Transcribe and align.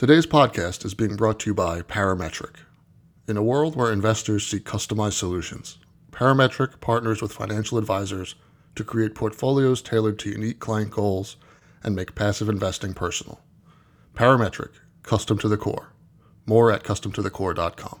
Today's 0.00 0.24
podcast 0.24 0.86
is 0.86 0.94
being 0.94 1.14
brought 1.14 1.40
to 1.40 1.50
you 1.50 1.54
by 1.54 1.82
Parametric. 1.82 2.56
In 3.28 3.36
a 3.36 3.42
world 3.42 3.76
where 3.76 3.92
investors 3.92 4.46
seek 4.46 4.64
customized 4.64 5.12
solutions, 5.12 5.76
Parametric 6.10 6.80
partners 6.80 7.20
with 7.20 7.34
financial 7.34 7.76
advisors 7.76 8.34
to 8.76 8.82
create 8.82 9.14
portfolios 9.14 9.82
tailored 9.82 10.18
to 10.20 10.30
unique 10.30 10.58
client 10.58 10.90
goals 10.90 11.36
and 11.84 11.94
make 11.94 12.14
passive 12.14 12.48
investing 12.48 12.94
personal. 12.94 13.42
Parametric, 14.14 14.70
custom 15.02 15.36
to 15.36 15.48
the 15.48 15.58
core. 15.58 15.92
More 16.46 16.72
at 16.72 16.82
customtothecore.com. 16.82 18.00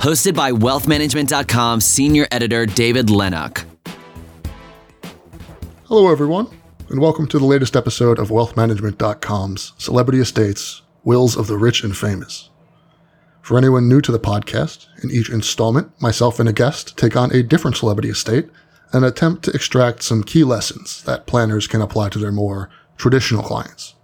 hosted 0.00 0.34
by 0.34 0.50
wealthmanagement.com 0.50 1.78
senior 1.78 2.26
editor 2.30 2.64
David 2.64 3.10
Lennox. 3.10 3.66
Hello, 5.84 6.10
everyone, 6.10 6.46
and 6.88 7.00
welcome 7.00 7.26
to 7.28 7.38
the 7.38 7.44
latest 7.44 7.76
episode 7.76 8.18
of 8.18 8.30
wealthmanagement.com's 8.30 9.74
Celebrity 9.76 10.18
Estates 10.18 10.80
Wills 11.04 11.36
of 11.36 11.48
the 11.48 11.58
Rich 11.58 11.84
and 11.84 11.94
Famous. 11.94 12.48
For 13.42 13.58
anyone 13.58 13.90
new 13.90 14.00
to 14.00 14.10
the 14.10 14.18
podcast, 14.18 14.86
in 15.04 15.10
each 15.10 15.28
installment, 15.28 15.90
myself 16.00 16.40
and 16.40 16.48
a 16.48 16.52
guest 16.54 16.96
take 16.96 17.14
on 17.14 17.30
a 17.34 17.42
different 17.42 17.76
celebrity 17.76 18.08
estate 18.08 18.48
and 18.94 19.04
attempt 19.04 19.44
to 19.44 19.50
extract 19.50 20.02
some 20.02 20.22
key 20.22 20.44
lessons 20.44 21.02
that 21.02 21.26
planners 21.26 21.66
can 21.66 21.82
apply 21.82 22.08
to 22.08 22.18
their 22.18 22.32
more 22.32 22.70
traditional 22.96 23.42
clients. 23.42 23.96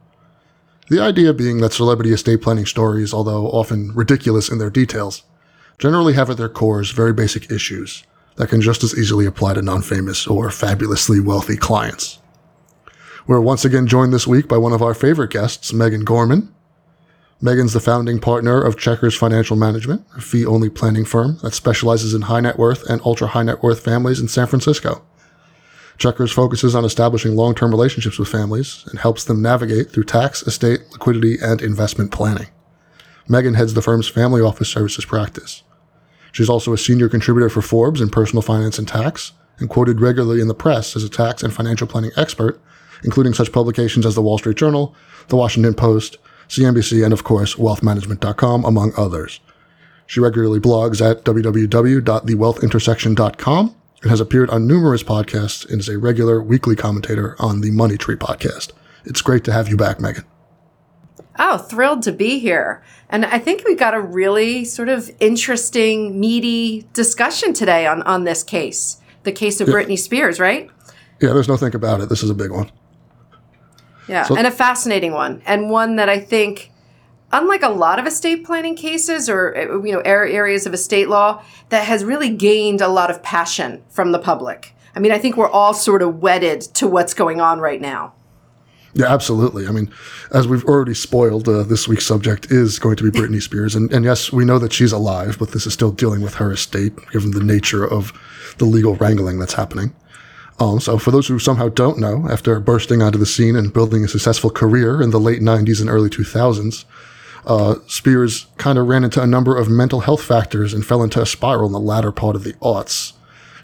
The 0.91 1.01
idea 1.01 1.33
being 1.33 1.59
that 1.59 1.73
celebrity 1.73 2.13
estate 2.13 2.42
planning 2.42 2.67
stories, 2.67 3.15
although 3.15 3.47
often 3.47 3.95
ridiculous 3.95 4.51
in 4.51 4.59
their 4.59 4.70
details, 4.70 5.23
generally 5.79 6.15
have 6.15 6.31
at 6.31 6.37
their 6.37 6.49
cores 6.49 6.91
very 6.91 7.13
basic 7.13 7.51
issues 7.51 8.05
that 8.37 8.49
can 8.49 8.61
just 8.61 8.85
as 8.85 8.97
easily 8.97 9.27
apply 9.27 9.55
to 9.55 9.63
non-famous 9.63 10.27
or 10.27 10.51
fabulously 10.51 11.21
wealthy 11.21 11.57
clients. 11.57 12.19
We're 13.27 13.41
once 13.41 13.65
again 13.65 13.87
joined 13.87 14.13
this 14.13 14.27
week 14.27 14.47
by 14.47 14.59
one 14.59 14.73
of 14.73 14.83
our 14.83 14.95
favorite 14.95 15.31
guests, 15.31 15.73
Megan 15.73 16.05
Gorman. 16.05 16.55
Megan's 17.41 17.73
the 17.73 17.81
founding 17.81 18.21
partner 18.21 18.63
of 18.63 18.79
Chequers 18.79 19.17
Financial 19.17 19.57
Management, 19.57 20.07
a 20.17 20.21
fee-only 20.21 20.71
planning 20.71 21.05
firm 21.05 21.39
that 21.43 21.53
specializes 21.53 22.15
in 22.15 22.23
high 22.23 22.41
net 22.41 22.59
worth 22.59 22.89
and 22.89 23.01
ultra 23.05 23.27
high 23.27 23.43
net 23.43 23.63
worth 23.63 23.85
families 23.85 24.21
in 24.21 24.29
San 24.29 24.47
Francisco. 24.47 25.05
Chequers 25.99 26.33
focuses 26.33 26.75
on 26.75 26.85
establishing 26.85 27.35
long-term 27.35 27.71
relationships 27.71 28.19
with 28.19 28.29
families 28.29 28.85
and 28.91 28.99
helps 28.99 29.25
them 29.25 29.43
navigate 29.43 29.91
through 29.91 30.05
tax, 30.05 30.43
estate, 30.43 30.81
liquidity, 30.93 31.37
and 31.43 31.63
investment 31.63 32.13
planning. 32.13 32.49
Megan 33.29 33.55
heads 33.55 33.75
the 33.75 33.83
firm's 33.83 34.09
family 34.09 34.41
office 34.41 34.69
services 34.69 35.05
practice. 35.05 35.63
She's 36.37 36.51
also 36.51 36.75
a 36.75 36.79
senior 36.79 37.09
contributor 37.09 37.48
for 37.48 37.62
Forbes 37.62 38.03
in 38.03 38.11
personal 38.11 38.42
finance 38.42 38.79
and 38.79 38.87
tax, 38.87 39.33
and 39.59 39.70
quoted 39.70 40.03
regularly 40.03 40.42
in 40.42 40.48
the 40.48 40.55
press 40.55 40.95
as 40.95 41.03
a 41.03 41.09
tax 41.09 41.42
and 41.42 41.51
financial 41.51 41.87
planning 41.87 42.11
expert, 42.15 42.61
including 43.03 43.33
such 43.33 43.53
publications 43.53 44.05
as 44.05 44.15
the 44.15 44.20
Wall 44.20 44.37
Street 44.37 44.59
Journal, 44.59 44.95
the 45.29 45.37
Washington 45.37 45.73
Post, 45.73 46.19
CNBC, 46.51 47.03
and 47.03 47.14
of 47.14 47.25
course, 47.25 47.55
wealthmanagement.com, 47.55 48.67
among 48.67 48.92
others. 48.98 49.41
She 50.07 50.20
regularly 50.20 50.61
blogs 50.61 51.01
at 51.01 51.25
www.thewealthintersection.com 51.25 53.77
and 54.03 54.11
has 54.11 54.20
appeared 54.20 54.51
on 54.51 54.67
numerous 54.67 55.03
podcasts 55.03 55.67
and 55.67 55.81
is 55.81 55.89
a 55.89 55.98
regular 55.98 56.42
weekly 56.42 56.77
commentator 56.77 57.35
on 57.39 57.63
the 57.63 57.70
Money 57.70 57.97
Tree 57.97 58.17
podcast. 58.17 58.73
It's 59.07 59.23
great 59.23 59.45
to 59.45 59.55
have 59.55 59.70
you 59.70 59.79
back, 59.79 60.01
Megan. 60.01 60.27
Oh, 61.39 61.58
thrilled 61.58 62.02
to 62.02 62.13
be 62.13 62.39
here. 62.39 62.83
And 63.08 63.24
I 63.24 63.39
think 63.39 63.64
we 63.64 63.74
got 63.74 63.95
a 63.95 64.01
really 64.01 64.64
sort 64.64 64.89
of 64.89 65.11
interesting, 65.20 66.19
meaty 66.19 66.89
discussion 66.92 67.52
today 67.52 67.86
on, 67.86 68.02
on 68.02 68.24
this 68.24 68.42
case 68.42 69.01
the 69.27 69.33
case 69.33 69.61
of 69.61 69.69
yeah. 69.69 69.74
Britney 69.74 69.98
Spears, 69.98 70.41
right? 70.41 70.70
Yeah, 71.20 71.35
there's 71.35 71.48
no 71.48 71.58
think 71.58 71.74
about 71.74 72.01
it. 72.01 72.08
This 72.08 72.23
is 72.23 72.30
a 72.30 72.35
big 72.35 72.51
one. 72.51 72.70
Yeah, 74.08 74.23
so, 74.23 74.36
and 74.36 74.47
a 74.47 74.51
fascinating 74.51 75.13
one, 75.13 75.42
and 75.45 75.69
one 75.69 75.97
that 75.97 76.08
I 76.08 76.20
think, 76.20 76.70
unlike 77.33 77.63
a 77.63 77.68
lot 77.68 77.98
of 77.98 78.07
estate 78.07 78.45
planning 78.45 78.77
cases 78.77 79.29
or 79.29 79.53
eh, 79.57 79.64
you 79.85 79.92
know 79.92 80.01
areas 80.01 80.64
of 80.64 80.73
estate 80.73 81.08
law, 81.08 81.42
that 81.70 81.85
has 81.86 82.05
really 82.05 82.30
gained 82.30 82.80
a 82.80 82.89
lot 82.89 83.11
of 83.11 83.23
passion 83.23 83.83
from 83.91 84.13
the 84.13 84.20
public. 84.20 84.74
I 84.95 85.01
mean, 85.01 85.11
I 85.11 85.18
think 85.18 85.36
we're 85.36 85.51
all 85.51 85.74
sort 85.74 86.03
of 86.03 86.20
wedded 86.20 86.61
to 86.74 86.86
what's 86.86 87.14
going 87.14 87.41
on 87.41 87.58
right 87.58 87.80
now. 87.80 88.14
Yeah, 88.96 89.12
absolutely. 89.12 89.67
I 89.67 89.73
mean, 89.73 89.92
as 90.33 90.48
we've 90.48 90.64
already 90.64 90.95
spoiled, 90.95 91.46
uh, 91.51 91.64
this 91.64 91.86
week's 91.86 92.07
subject 92.07 92.51
is 92.51 92.79
going 92.79 92.96
to 92.96 93.05
be 93.05 93.17
Britney 93.17 93.42
Spears. 93.42 93.74
And, 93.74 93.92
and 93.92 94.07
yes, 94.07 94.33
we 94.33 94.46
know 94.46 94.58
that 94.58 94.73
she's 94.73 94.90
alive, 94.90 95.36
but 95.39 95.51
this 95.51 95.67
is 95.67 95.74
still 95.74 95.92
dealing 95.92 96.23
with 96.23 96.36
her 96.36 96.51
estate, 96.51 96.95
given 97.12 97.33
the 97.33 97.45
nature 97.45 97.86
of 97.86 98.11
the 98.56 98.64
legal 98.64 98.96
wrangling 98.96 99.39
that's 99.39 99.52
happening. 99.52 99.95
Um, 100.58 100.80
so 100.80 100.96
for 100.96 101.11
those 101.11 101.29
who 101.29 101.39
somehow 101.39 101.68
don't 101.68 101.98
know, 101.98 102.27
after 102.30 102.58
bursting 102.58 103.02
onto 103.02 103.18
the 103.18 103.27
scene 103.27 103.55
and 103.55 103.70
building 103.70 104.02
a 104.02 104.08
successful 104.08 104.48
career 104.48 105.02
in 105.02 105.11
the 105.11 105.20
late 105.20 105.42
90s 105.42 105.83
and 105.83 105.90
early 105.90 106.08
2000s, 106.08 106.86
uh, 107.45 107.74
Spears 107.86 108.46
kind 108.56 108.79
of 108.79 108.89
ran 108.89 109.05
into 109.05 109.20
a 109.20 109.27
number 109.27 109.58
of 109.58 109.68
mental 109.68 110.01
health 110.01 110.23
factors 110.23 110.73
and 110.73 110.86
fell 110.86 111.02
into 111.02 111.20
a 111.20 111.27
spiral 111.27 111.67
in 111.67 111.73
the 111.73 111.79
latter 111.79 112.12
part 112.12 112.35
of 112.35 112.45
the 112.45 112.55
aughts. 112.55 113.12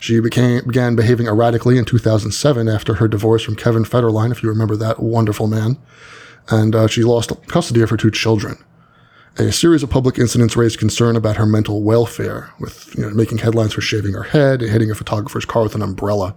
She 0.03 0.19
became, 0.19 0.65
began 0.65 0.97
behaving 0.97 1.29
erratically 1.29 1.79
in 1.79 1.85
2007 1.85 2.69
after 2.69 2.95
her 2.95 3.07
divorce 3.07 3.45
from 3.45 3.55
Kevin 3.55 3.85
Federline, 3.85 4.33
if 4.33 4.43
you 4.43 4.49
remember 4.49 4.75
that 4.75 4.99
wonderful 4.99 5.47
man. 5.47 5.79
And 6.49 6.75
uh, 6.75 6.89
she 6.89 7.05
lost 7.05 7.31
custody 7.47 7.83
of 7.83 7.91
her 7.91 7.97
two 7.97 8.11
children. 8.11 8.57
A 9.39 9.53
series 9.53 9.85
of 9.85 9.91
public 9.91 10.19
incidents 10.19 10.57
raised 10.57 10.81
concern 10.81 11.15
about 11.15 11.37
her 11.37 11.47
mental 11.47 11.85
welfare, 11.85 12.51
with 12.59 12.93
you 12.97 13.03
know, 13.03 13.11
making 13.11 13.39
headlines 13.39 13.75
for 13.75 13.81
shaving 13.81 14.15
her 14.15 14.25
head, 14.25 14.61
and 14.61 14.73
hitting 14.73 14.91
a 14.91 14.97
photographer's 14.97 15.45
car 15.45 15.63
with 15.63 15.77
an 15.77 15.83
umbrella. 15.83 16.35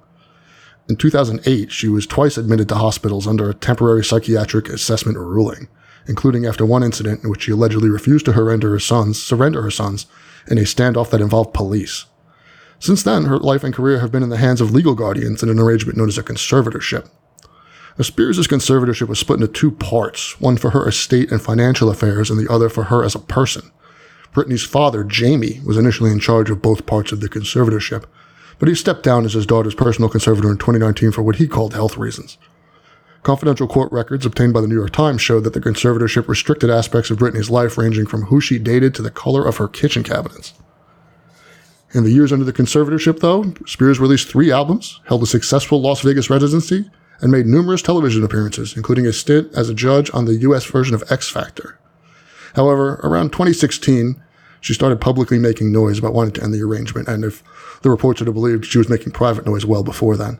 In 0.87 0.95
2008, 0.95 1.71
she 1.71 1.87
was 1.87 2.05
twice 2.05 2.37
admitted 2.37 2.69
to 2.69 2.75
hospitals 2.75 3.25
under 3.25 3.49
a 3.49 3.55
temporary 3.55 4.03
psychiatric 4.03 4.69
assessment 4.69 5.17
ruling, 5.17 5.69
including 6.07 6.45
after 6.45 6.67
one 6.67 6.83
incident 6.83 7.23
in 7.23 7.31
which 7.31 7.45
she 7.45 7.51
allegedly 7.51 7.89
refused 7.89 8.25
to 8.25 8.33
surrender 8.33 8.69
her 8.69 8.79
sons, 8.79 9.19
surrender 9.19 9.63
her 9.63 9.71
sons 9.71 10.05
in 10.45 10.59
a 10.59 10.65
standoff 10.65 11.09
that 11.09 11.19
involved 11.19 11.51
police. 11.51 12.05
Since 12.79 13.03
then, 13.03 13.25
her 13.25 13.37
life 13.37 13.63
and 13.63 13.73
career 13.73 13.99
have 13.99 14.11
been 14.11 14.23
in 14.23 14.29
the 14.29 14.37
hands 14.37 14.61
of 14.61 14.71
legal 14.71 14.95
guardians 14.95 15.41
in 15.41 15.49
an 15.49 15.59
arrangement 15.59 15.97
known 15.97 16.09
as 16.09 16.17
a 16.17 16.23
conservatorship. 16.23 17.09
Now, 17.97 18.03
Spears' 18.03 18.47
conservatorship 18.47 19.07
was 19.07 19.19
split 19.19 19.39
into 19.39 19.51
two 19.51 19.71
parts, 19.71 20.39
one 20.41 20.57
for 20.57 20.71
her 20.71 20.87
estate 20.87 21.31
and 21.31 21.41
financial 21.41 21.89
affairs 21.89 22.29
and 22.29 22.37
the 22.37 22.51
other 22.51 22.67
for 22.67 22.85
her 22.85 23.03
as 23.03 23.15
a 23.15 23.19
person. 23.19 23.71
Britney's 24.33 24.65
father, 24.65 25.05
Jamie, 25.05 25.61
was 25.65 25.77
initially 25.77 26.11
in 26.11 26.19
charge 26.19 26.49
of 26.49 26.61
both 26.61 26.85
parts 26.85 27.13
of 27.13 27.21
the 27.21 27.29
conservatorship, 27.29 28.03
but 28.59 28.67
he 28.67 28.75
stepped 28.75 29.03
down 29.03 29.23
as 29.23 29.33
his 29.33 29.45
daughter's 29.45 29.75
personal 29.75 30.09
conservator 30.09 30.51
in 30.51 30.57
2019 30.57 31.13
for 31.13 31.21
what 31.23 31.37
he 31.37 31.47
called 31.47 31.73
health 31.73 31.97
reasons. 31.97 32.37
Confidential 33.23 33.67
court 33.67 33.91
records 33.93 34.25
obtained 34.25 34.53
by 34.53 34.61
the 34.61 34.67
New 34.67 34.75
York 34.75 34.91
Times 34.91 35.21
showed 35.21 35.45
that 35.45 35.53
the 35.53 35.61
conservatorship 35.61 36.27
restricted 36.27 36.69
aspects 36.69 37.09
of 37.09 37.17
Britney's 37.17 37.49
life 37.49 37.77
ranging 37.77 38.05
from 38.05 38.23
who 38.23 38.41
she 38.41 38.59
dated 38.59 38.93
to 38.93 39.01
the 39.01 39.09
color 39.09 39.47
of 39.47 39.57
her 39.57 39.67
kitchen 39.69 40.03
cabinets. 40.03 40.53
In 41.95 42.03
the 42.03 42.11
years 42.11 42.33
under 42.33 42.43
the 42.43 42.51
conservatorship, 42.51 43.21
though, 43.21 43.53
Spears 43.65 44.01
released 44.01 44.27
three 44.27 44.51
albums, 44.51 44.99
held 45.05 45.23
a 45.23 45.25
successful 45.25 45.79
Las 45.81 46.01
Vegas 46.01 46.29
residency, 46.29 46.89
and 47.21 47.31
made 47.31 47.45
numerous 47.45 47.81
television 47.81 48.21
appearances, 48.21 48.75
including 48.75 49.07
a 49.07 49.13
stint 49.13 49.49
as 49.55 49.69
a 49.69 49.73
judge 49.73 50.11
on 50.13 50.25
the 50.25 50.35
US 50.39 50.65
version 50.65 50.93
of 50.93 51.09
X 51.09 51.29
Factor. 51.29 51.79
However, 52.53 52.99
around 53.01 53.31
2016, 53.31 54.21
she 54.59 54.73
started 54.73 54.99
publicly 54.99 55.39
making 55.39 55.71
noise 55.71 55.97
about 55.97 56.13
wanting 56.13 56.33
to 56.33 56.43
end 56.43 56.53
the 56.53 56.63
arrangement, 56.63 57.07
and 57.07 57.23
if 57.23 57.41
the 57.81 57.89
reports 57.89 58.21
are 58.21 58.25
to 58.25 58.33
believe, 58.33 58.65
she 58.65 58.77
was 58.77 58.89
making 58.89 59.13
private 59.13 59.45
noise 59.45 59.65
well 59.65 59.83
before 59.83 60.17
then. 60.17 60.39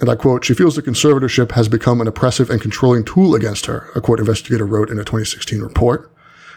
And 0.00 0.10
I 0.10 0.16
quote, 0.16 0.44
she 0.44 0.54
feels 0.54 0.74
the 0.74 0.82
conservatorship 0.82 1.52
has 1.52 1.68
become 1.68 2.00
an 2.00 2.08
oppressive 2.08 2.50
and 2.50 2.60
controlling 2.60 3.04
tool 3.04 3.36
against 3.36 3.66
her, 3.66 3.90
a 3.94 4.00
court 4.00 4.18
investigator 4.18 4.66
wrote 4.66 4.90
in 4.90 4.98
a 4.98 5.04
2016 5.04 5.60
report 5.60 6.12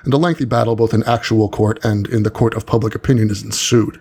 and 0.05 0.13
a 0.13 0.17
lengthy 0.17 0.45
battle 0.45 0.75
both 0.75 0.93
in 0.93 1.03
actual 1.03 1.49
court 1.49 1.83
and 1.83 2.07
in 2.07 2.23
the 2.23 2.29
court 2.29 2.53
of 2.53 2.65
public 2.65 2.95
opinion 2.95 3.29
is 3.29 3.43
ensued. 3.43 3.99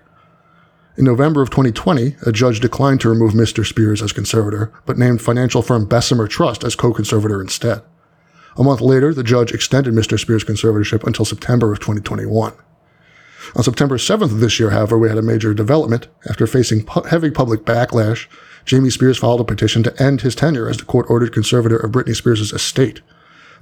In 0.97 1.05
November 1.05 1.43
of 1.43 1.51
2020, 1.51 2.17
a 2.25 2.31
judge 2.31 2.61
declined 2.61 3.01
to 3.01 3.09
remove 3.09 3.33
Mr. 3.33 3.67
Spears 3.67 4.01
as 4.01 4.13
conservator, 4.13 4.73
but 4.87 4.97
named 4.97 5.21
financial 5.21 5.61
firm 5.61 5.87
Bessemer 5.87 6.29
Trust 6.29 6.63
as 6.63 6.77
co-conservator 6.77 7.41
instead. 7.41 7.83
A 8.57 8.63
month 8.63 8.81
later, 8.81 9.13
the 9.13 9.25
judge 9.25 9.53
extended 9.53 9.93
Mr. 9.93 10.21
Spears' 10.21 10.45
conservatorship 10.45 11.05
until 11.05 11.25
September 11.25 11.73
of 11.73 11.81
2021. 11.81 12.53
On 13.57 13.63
September 13.63 13.97
7th 13.97 14.23
of 14.23 14.41
this 14.41 14.61
year, 14.61 14.71
however, 14.71 14.97
we 14.97 15.09
had 15.09 15.19
a 15.19 15.23
major 15.23 15.53
development. 15.53 16.07
After 16.31 16.47
facing 16.47 16.85
pu- 16.85 17.03
heavy 17.03 17.31
public 17.31 17.65
backlash, 17.65 18.27
Jamie 18.65 18.91
Spears 18.91 19.19
filed 19.19 19.41
a 19.41 19.45
petition 19.45 19.83
to 19.83 20.03
end 20.03 20.21
his 20.21 20.37
tenure 20.37 20.69
as 20.69 20.77
the 20.77 20.85
court 20.85 21.07
ordered 21.09 21.33
conservator 21.33 21.77
of 21.77 21.91
Britney 21.91 22.15
Spears' 22.15 22.53
estate. 22.53 23.01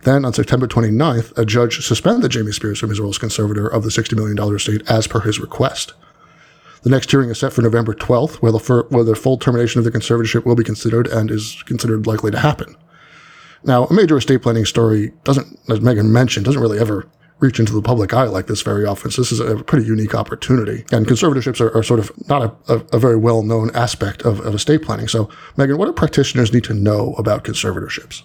Then 0.02 0.24
on 0.24 0.32
September 0.32 0.66
29th, 0.66 1.36
a 1.38 1.44
judge 1.44 1.86
suspended 1.86 2.30
Jamie 2.30 2.52
Spears 2.52 2.78
from 2.78 2.90
his 2.90 2.98
role 2.98 3.10
as 3.10 3.18
conservator 3.18 3.66
of 3.66 3.84
the 3.84 3.88
$60 3.88 4.16
million 4.16 4.38
estate 4.54 4.82
as 4.90 5.06
per 5.06 5.20
his 5.20 5.38
request. 5.38 5.94
The 6.82 6.90
next 6.90 7.10
hearing 7.10 7.30
is 7.30 7.38
set 7.38 7.52
for 7.52 7.62
November 7.62 7.94
12th, 7.94 8.36
where 8.36 8.50
the, 8.50 8.86
where 8.88 9.04
the 9.04 9.14
full 9.14 9.38
termination 9.38 9.78
of 9.78 9.84
the 9.84 9.92
conservatorship 9.92 10.44
will 10.44 10.56
be 10.56 10.64
considered 10.64 11.06
and 11.06 11.30
is 11.30 11.62
considered 11.66 12.08
likely 12.08 12.32
to 12.32 12.40
happen. 12.40 12.76
Now, 13.62 13.84
a 13.84 13.94
major 13.94 14.16
estate 14.16 14.42
planning 14.42 14.64
story 14.64 15.12
doesn't, 15.22 15.56
as 15.70 15.80
Megan 15.80 16.12
mentioned, 16.12 16.46
doesn't 16.46 16.60
really 16.60 16.80
ever 16.80 17.08
reach 17.38 17.60
into 17.60 17.72
the 17.72 17.82
public 17.82 18.12
eye 18.12 18.24
like 18.24 18.48
this 18.48 18.62
very 18.62 18.84
often. 18.84 19.12
So 19.12 19.22
this 19.22 19.30
is 19.30 19.38
a 19.38 19.62
pretty 19.62 19.86
unique 19.86 20.14
opportunity. 20.16 20.84
And 20.90 21.06
conservatorships 21.06 21.60
are, 21.60 21.76
are 21.76 21.82
sort 21.84 22.00
of 22.00 22.10
not 22.28 22.42
a, 22.42 22.74
a, 22.74 22.86
a 22.94 22.98
very 22.98 23.16
well 23.16 23.42
known 23.42 23.70
aspect 23.74 24.22
of, 24.22 24.40
of 24.40 24.54
estate 24.54 24.82
planning. 24.82 25.06
So, 25.06 25.28
Megan, 25.56 25.78
what 25.78 25.86
do 25.86 25.92
practitioners 25.92 26.52
need 26.52 26.64
to 26.64 26.74
know 26.74 27.14
about 27.14 27.44
conservatorships? 27.44 28.22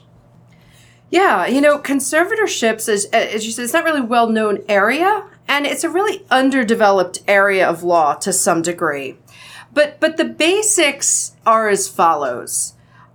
Yeah, 1.09 1.48
you 1.48 1.62
know, 1.62 1.80
conservatorships, 1.80 2.89
as, 2.89 3.06
as 3.06 3.45
you 3.45 3.51
said, 3.51 3.63
it's 3.63 3.74
not 3.74 3.86
really 3.86 4.01
well 4.01 4.30
known 4.30 4.63
area, 4.68 5.25
and 5.48 5.65
it's 5.65 5.86
a 5.86 5.89
really 5.89 6.25
underdeveloped 6.30 7.24
area 7.27 7.68
of 7.68 7.83
law 7.83 8.15
to 8.15 8.33
some 8.33 8.62
degree. 8.62 9.18
But 9.74 10.00
but 10.00 10.18
the 10.18 10.25
basics 10.25 11.36
are 11.45 11.69
as 11.69 11.88
follows: 11.88 12.74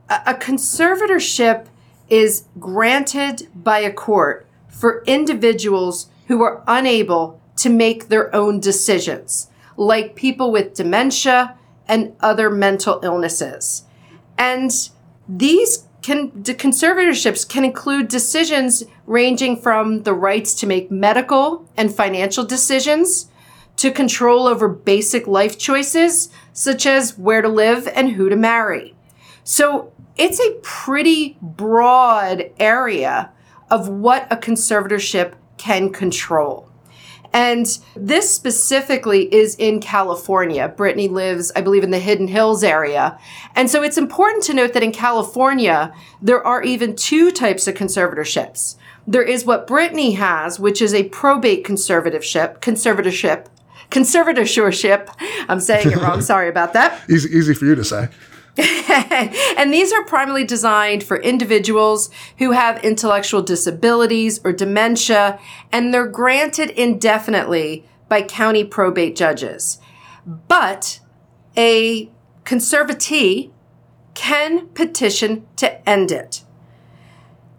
a, 0.09 0.21
a 0.29 0.35
conservatorship 0.35 1.67
is 2.09 2.45
granted 2.59 3.49
by 3.55 3.81
a 3.81 3.93
court 3.93 4.47
for 4.69 5.03
individuals 5.07 6.09
who 6.29 6.43
are 6.43 6.63
unable 6.67 7.41
to 7.57 7.69
make 7.69 8.09
their 8.09 8.35
own 8.35 8.59
decisions, 8.59 9.51
like 9.77 10.17
people 10.17 10.51
with 10.51 10.75
dementia 10.75 11.59
and 11.87 12.15
other 12.21 12.49
mental 12.49 13.01
illnesses. 13.03 13.85
And 14.39 14.71
these 15.29 15.85
can, 16.03 16.43
the 16.43 16.55
conservatorships 16.55 17.49
can 17.49 17.65
include 17.65 18.09
decisions 18.09 18.85
ranging 19.07 19.57
from 19.57 20.03
the 20.03 20.15
rights 20.15 20.55
to 20.57 20.67
make 20.67 20.91
medical 20.91 21.69
and 21.77 21.95
financial 21.95 22.45
decisions 22.45 23.29
to 23.77 23.91
control 23.91 24.47
over 24.47 24.69
basic 24.69 25.27
life 25.27 25.59
choices, 25.59 26.29
such 26.53 26.87
as 26.87 27.17
where 27.17 27.43
to 27.43 27.49
live 27.49 27.89
and 27.95 28.13
who 28.13 28.29
to 28.29 28.37
marry. 28.37 28.95
So 29.45 29.93
it's 30.17 30.41
a 30.41 30.59
pretty 30.63 31.39
broad 31.41 32.51
area 32.59 33.31
of 33.71 33.89
what 33.89 34.31
a 34.31 34.37
conservatorship 34.37 35.35
can 35.57 35.91
control. 35.91 36.69
And 37.33 37.67
this 37.97 38.33
specifically 38.35 39.33
is 39.33 39.55
in 39.57 39.81
California. 39.81 40.73
Britney 40.77 41.11
lives, 41.11 41.51
I 41.57 41.63
believe, 41.63 41.83
in 41.83 41.91
the 41.91 41.99
Hidden 41.99 42.29
Hills 42.29 42.63
area. 42.63 43.19
And 43.55 43.71
so 43.71 43.83
it's 43.83 43.97
important 43.97 44.45
to 44.45 44.55
note 44.55 44.75
that 44.75 44.83
in 44.83 44.93
California, 44.93 45.95
there 46.21 46.47
are 46.47 46.63
even 46.63 46.95
two 46.95 47.31
types 47.31 47.67
of 47.67 47.75
conservatorships. 47.75 48.77
There 49.07 49.23
is 49.23 49.45
what 49.45 49.67
Britney 49.67 50.17
has, 50.17 50.61
which 50.61 50.83
is 50.83 50.95
a 50.95 51.05
probate 51.05 51.65
conservatorship, 51.65 52.59
conservatorship, 52.61 53.47
conservatorship. 53.91 55.09
I'm 55.49 55.61
saying 55.61 55.91
it 55.91 55.97
wrong. 55.97 56.21
Sorry 56.33 56.49
about 56.49 56.75
that. 56.75 57.01
Easy, 57.11 57.29
easy 57.37 57.55
for 57.55 57.65
you 57.65 57.75
to 57.75 57.85
say. 57.85 58.09
and 58.59 59.73
these 59.73 59.93
are 59.93 60.05
primarily 60.05 60.45
designed 60.45 61.03
for 61.03 61.17
individuals 61.17 62.11
who 62.39 62.51
have 62.51 62.85
intellectual 62.85 63.41
disabilities 63.41 64.41
or 64.45 64.53
dementia, 64.53 65.41
and 65.71 65.93
they're 65.93 66.07
granted 66.07 66.71
indefinitely 66.71 67.87
by 68.09 68.21
county 68.21 68.63
probate 68.63 69.17
judges. 69.17 69.79
But 70.27 71.01
a 71.57 72.11
conservatee 72.45 73.51
can 74.15 74.67
petition 74.69 75.47
to 75.57 75.89
end 75.89 76.13
it. 76.13 76.43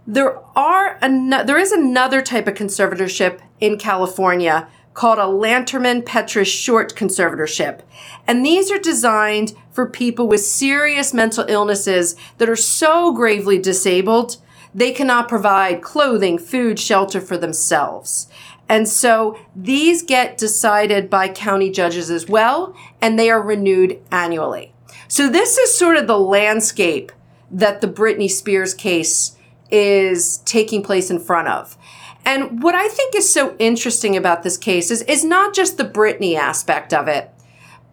There 0.06 0.40
are 0.56 1.00
an- 1.02 1.30
there 1.30 1.58
is 1.58 1.72
another 1.72 2.22
type 2.22 2.48
of 2.48 2.54
conservatorship 2.54 3.40
in 3.60 3.78
California 3.78 4.68
called 4.94 5.18
a 5.18 5.24
Lanterman 5.24 6.04
Petris 6.04 6.46
Short 6.46 6.96
Conservatorship. 6.96 7.82
And 8.28 8.46
these 8.46 8.72
are 8.72 8.80
designed 8.80 9.54
for 9.72 9.90
people 9.90 10.28
with 10.28 10.42
serious 10.42 11.14
mental 11.14 11.46
illnesses 11.48 12.16
that 12.38 12.50
are 12.50 12.56
so 12.56 13.12
gravely 13.14 13.58
disabled, 13.58 14.38
they 14.74 14.92
cannot 14.92 15.30
provide 15.30 15.82
clothing, 15.82 16.38
food, 16.38 16.80
shelter 16.80 17.22
for 17.22 17.38
themselves. 17.38 18.28
And 18.70 18.88
so 18.88 19.38
these 19.56 20.04
get 20.04 20.38
decided 20.38 21.10
by 21.10 21.28
county 21.30 21.70
judges 21.70 22.10
as 22.10 22.28
well, 22.28 22.76
and 23.02 23.20
they 23.20 23.30
are 23.30 23.42
renewed 23.42 24.00
annually. 24.12 24.74
So 25.08 25.30
this 25.30 25.58
is 25.58 25.78
sort 25.78 25.98
of 25.98 26.08
the 26.08 26.18
landscape 26.18 27.12
that 27.52 27.82
the 27.82 27.88
Britney 27.88 28.30
Spears 28.30 28.74
case 28.74 29.36
is 29.70 30.38
taking 30.40 30.82
place 30.84 31.12
in 31.12 31.20
front 31.20 31.48
of. 31.48 31.78
And 32.26 32.64
what 32.64 32.76
I 32.76 32.88
think 32.88 33.16
is 33.16 33.32
so 33.32 33.56
interesting 33.60 34.16
about 34.16 34.44
this 34.44 34.58
case 34.58 34.92
is, 34.92 35.02
is 35.04 35.24
not 35.24 35.54
just 35.54 35.78
the 35.78 35.86
Britney 35.86 36.36
aspect 36.36 36.94
of 36.94 37.08
it, 37.08 37.30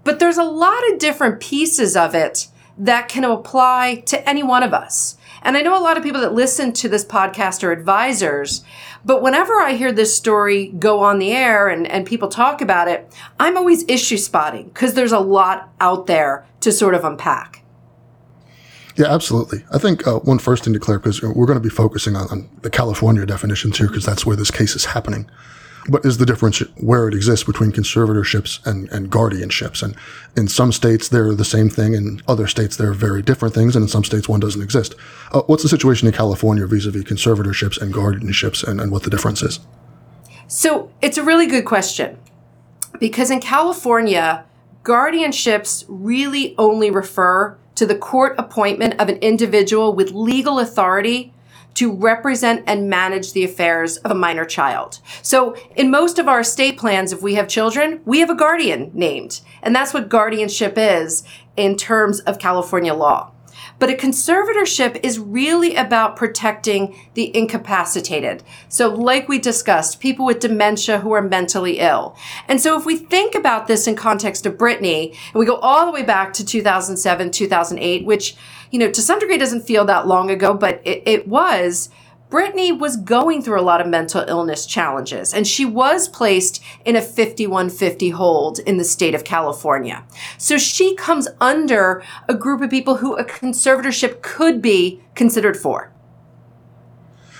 but 0.04 0.18
there's 0.18 0.38
a 0.38 0.44
lot 0.44 0.88
of 0.90 0.98
different 0.98 1.40
pieces 1.40 1.96
of 1.96 2.14
it 2.14 2.48
that 2.78 3.08
can 3.08 3.24
apply 3.24 4.02
to 4.06 4.28
any 4.28 4.42
one 4.42 4.62
of 4.62 4.72
us. 4.72 5.16
And 5.42 5.56
I 5.56 5.62
know 5.62 5.78
a 5.78 5.82
lot 5.82 5.96
of 5.96 6.02
people 6.02 6.20
that 6.20 6.34
listen 6.34 6.72
to 6.74 6.88
this 6.88 7.04
podcast 7.04 7.64
are 7.64 7.72
advisors, 7.72 8.62
but 9.04 9.22
whenever 9.22 9.54
I 9.54 9.72
hear 9.72 9.92
this 9.92 10.16
story 10.16 10.68
go 10.68 11.00
on 11.00 11.18
the 11.18 11.32
air 11.32 11.68
and, 11.68 11.86
and 11.86 12.06
people 12.06 12.28
talk 12.28 12.60
about 12.60 12.88
it, 12.88 13.12
I'm 13.38 13.56
always 13.56 13.84
issue 13.88 14.18
spotting 14.18 14.68
because 14.68 14.94
there's 14.94 15.12
a 15.12 15.18
lot 15.18 15.70
out 15.80 16.06
there 16.06 16.46
to 16.60 16.72
sort 16.72 16.94
of 16.94 17.04
unpack. 17.04 17.59
Yeah, 19.00 19.14
absolutely. 19.14 19.64
I 19.72 19.78
think 19.78 20.06
uh, 20.06 20.18
one 20.18 20.38
first 20.38 20.64
thing 20.64 20.74
to 20.74 20.78
clear, 20.78 20.98
because 20.98 21.22
we're 21.22 21.46
going 21.46 21.56
to 21.56 21.62
be 21.62 21.70
focusing 21.70 22.16
on, 22.16 22.28
on 22.28 22.50
the 22.60 22.68
California 22.68 23.24
definitions 23.24 23.78
here, 23.78 23.88
because 23.88 24.04
that's 24.04 24.26
where 24.26 24.36
this 24.36 24.50
case 24.50 24.76
is 24.76 24.84
happening. 24.84 25.26
But 25.88 26.04
is 26.04 26.18
the 26.18 26.26
difference 26.26 26.58
where 26.76 27.08
it 27.08 27.14
exists 27.14 27.46
between 27.46 27.72
conservatorships 27.72 28.64
and, 28.66 28.90
and 28.90 29.10
guardianships? 29.10 29.82
And 29.82 29.96
in 30.36 30.48
some 30.48 30.70
states, 30.70 31.08
they're 31.08 31.34
the 31.34 31.46
same 31.46 31.70
thing. 31.70 31.94
In 31.94 32.20
other 32.28 32.46
states, 32.46 32.76
they're 32.76 32.92
very 32.92 33.22
different 33.22 33.54
things. 33.54 33.74
And 33.74 33.84
in 33.84 33.88
some 33.88 34.04
states, 34.04 34.28
one 34.28 34.38
doesn't 34.38 34.60
exist. 34.60 34.94
Uh, 35.32 35.40
what's 35.46 35.62
the 35.62 35.70
situation 35.70 36.06
in 36.06 36.12
California 36.12 36.66
vis-a-vis 36.66 37.04
conservatorships 37.04 37.80
and 37.80 37.94
guardianships 37.94 38.68
and, 38.68 38.82
and 38.82 38.92
what 38.92 39.04
the 39.04 39.10
difference 39.10 39.40
is? 39.40 39.60
So 40.46 40.92
it's 41.00 41.16
a 41.16 41.24
really 41.24 41.46
good 41.46 41.64
question 41.64 42.18
because 42.98 43.30
in 43.30 43.40
California, 43.40 44.44
guardianships 44.82 45.86
really 45.88 46.54
only 46.58 46.90
refer 46.90 47.56
to 47.80 47.86
the 47.86 47.96
court 47.96 48.34
appointment 48.36 49.00
of 49.00 49.08
an 49.08 49.16
individual 49.22 49.94
with 49.94 50.12
legal 50.12 50.58
authority 50.58 51.32
to 51.72 51.90
represent 51.90 52.62
and 52.66 52.90
manage 52.90 53.32
the 53.32 53.42
affairs 53.42 53.96
of 53.96 54.10
a 54.10 54.14
minor 54.14 54.44
child. 54.44 55.00
So 55.22 55.56
in 55.76 55.90
most 55.90 56.18
of 56.18 56.28
our 56.28 56.40
estate 56.40 56.76
plans, 56.76 57.10
if 57.10 57.22
we 57.22 57.36
have 57.36 57.48
children, 57.48 58.02
we 58.04 58.18
have 58.18 58.28
a 58.28 58.34
guardian 58.34 58.90
named. 58.92 59.40
And 59.62 59.74
that's 59.74 59.94
what 59.94 60.10
guardianship 60.10 60.74
is 60.76 61.24
in 61.56 61.78
terms 61.78 62.20
of 62.20 62.38
California 62.38 62.92
law. 62.92 63.32
But 63.80 63.90
a 63.90 63.94
conservatorship 63.94 65.00
is 65.02 65.18
really 65.18 65.74
about 65.74 66.14
protecting 66.14 66.94
the 67.14 67.34
incapacitated. 67.36 68.44
So, 68.68 68.88
like 68.88 69.26
we 69.26 69.38
discussed, 69.38 70.00
people 70.00 70.26
with 70.26 70.38
dementia 70.38 70.98
who 71.00 71.12
are 71.12 71.22
mentally 71.22 71.80
ill. 71.80 72.14
And 72.46 72.60
so, 72.60 72.78
if 72.78 72.84
we 72.84 72.96
think 72.96 73.34
about 73.34 73.66
this 73.66 73.86
in 73.86 73.96
context 73.96 74.44
of 74.44 74.58
Britney, 74.58 75.16
and 75.32 75.34
we 75.34 75.46
go 75.46 75.56
all 75.56 75.86
the 75.86 75.92
way 75.92 76.02
back 76.02 76.34
to 76.34 76.44
2007, 76.44 77.30
2008, 77.30 78.04
which, 78.04 78.36
you 78.70 78.78
know, 78.78 78.90
to 78.90 79.00
some 79.00 79.18
degree 79.18 79.38
doesn't 79.38 79.62
feel 79.62 79.86
that 79.86 80.06
long 80.06 80.30
ago, 80.30 80.52
but 80.54 80.82
it, 80.84 81.02
it 81.06 81.26
was 81.26 81.88
Britney 82.30 82.78
was 82.78 82.96
going 82.96 83.42
through 83.42 83.60
a 83.60 83.62
lot 83.62 83.80
of 83.80 83.88
mental 83.88 84.24
illness 84.28 84.64
challenges, 84.64 85.34
and 85.34 85.46
she 85.46 85.64
was 85.64 86.08
placed 86.08 86.62
in 86.84 86.94
a 86.94 87.02
5150 87.02 88.10
hold 88.10 88.60
in 88.60 88.76
the 88.76 88.84
state 88.84 89.16
of 89.16 89.24
California. 89.24 90.04
So 90.38 90.56
she 90.56 90.94
comes 90.94 91.26
under 91.40 92.04
a 92.28 92.34
group 92.34 92.62
of 92.62 92.70
people 92.70 92.98
who 92.98 93.16
a 93.16 93.24
conservatorship 93.24 94.22
could 94.22 94.62
be 94.62 95.02
considered 95.16 95.56
for. 95.56 95.92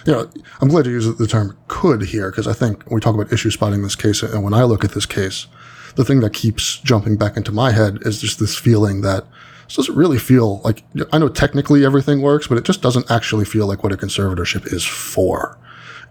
Yeah, 0.07 0.25
I'm 0.61 0.69
glad 0.69 0.87
you 0.87 0.93
use 0.93 1.17
the 1.17 1.27
term 1.27 1.57
could 1.69 2.03
here 2.03 2.31
because 2.31 2.49
I 2.49 2.53
think 2.53 2.91
we 2.91 3.01
talk 3.01 3.15
about 3.15 3.33
issue 3.33 3.51
spotting 3.51 3.83
this 3.83 3.95
case, 3.95 4.25
and 4.25 4.43
when 4.43 4.55
I 4.55 4.65
look 4.65 4.83
at 4.83 4.91
this 4.91 5.07
case, 5.07 5.47
the 5.95 6.05
thing 6.05 6.21
that 6.21 6.33
keeps 6.33 6.79
jumping 6.79 7.17
back 7.17 7.37
into 7.37 7.53
my 7.53 7.71
head 7.71 7.99
is 8.03 8.21
just 8.21 8.41
this 8.41 8.57
feeling 8.57 9.03
that 9.03 9.25
this 9.71 9.77
doesn't 9.77 9.97
really 9.97 10.19
feel 10.19 10.61
like 10.63 10.83
I 11.13 11.19
know 11.19 11.29
technically 11.29 11.85
everything 11.85 12.23
works, 12.23 12.49
but 12.49 12.59
it 12.59 12.65
just 12.65 12.83
doesn't 12.83 13.09
actually 13.09 13.45
feel 13.45 13.69
like 13.69 13.85
what 13.85 13.93
a 13.93 13.97
conservatorship 13.97 14.67
is 14.73 14.85
for. 14.85 15.57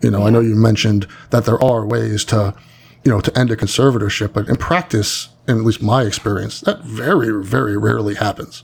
You 0.01 0.11
know, 0.11 0.19
yeah. 0.19 0.27
I 0.27 0.29
know 0.29 0.39
you 0.39 0.55
mentioned 0.55 1.07
that 1.31 1.43
there 1.43 1.61
are 1.61 1.85
ways 1.85 2.23
to, 2.25 2.55
you 3.03 3.11
know, 3.11 3.19
to 3.19 3.37
end 3.37 3.51
a 3.51 3.57
conservatorship, 3.57 4.31
but 4.31 4.47
in 4.47 4.55
practice, 4.55 5.27
in 5.45 5.57
at 5.57 5.65
least 5.65 5.81
my 5.81 6.03
experience, 6.03 6.61
that 6.61 6.85
very, 6.85 7.43
very 7.43 7.77
rarely 7.77 8.15
happens. 8.15 8.63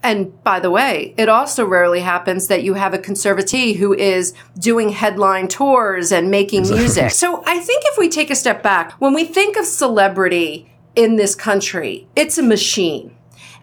And 0.00 0.40
by 0.44 0.60
the 0.60 0.70
way, 0.70 1.12
it 1.16 1.28
also 1.28 1.66
rarely 1.66 2.00
happens 2.00 2.46
that 2.46 2.62
you 2.62 2.74
have 2.74 2.94
a 2.94 2.98
conservatee 2.98 3.74
who 3.74 3.94
is 3.94 4.32
doing 4.60 4.90
headline 4.90 5.48
tours 5.48 6.12
and 6.12 6.30
making 6.30 6.60
exactly. 6.60 6.82
music. 6.84 7.10
So 7.10 7.42
I 7.46 7.58
think 7.58 7.82
if 7.86 7.98
we 7.98 8.08
take 8.08 8.30
a 8.30 8.36
step 8.36 8.62
back, 8.62 8.92
when 9.00 9.12
we 9.12 9.24
think 9.24 9.56
of 9.56 9.64
celebrity 9.64 10.70
in 10.94 11.16
this 11.16 11.34
country, 11.34 12.06
it's 12.14 12.38
a 12.38 12.44
machine. 12.44 13.16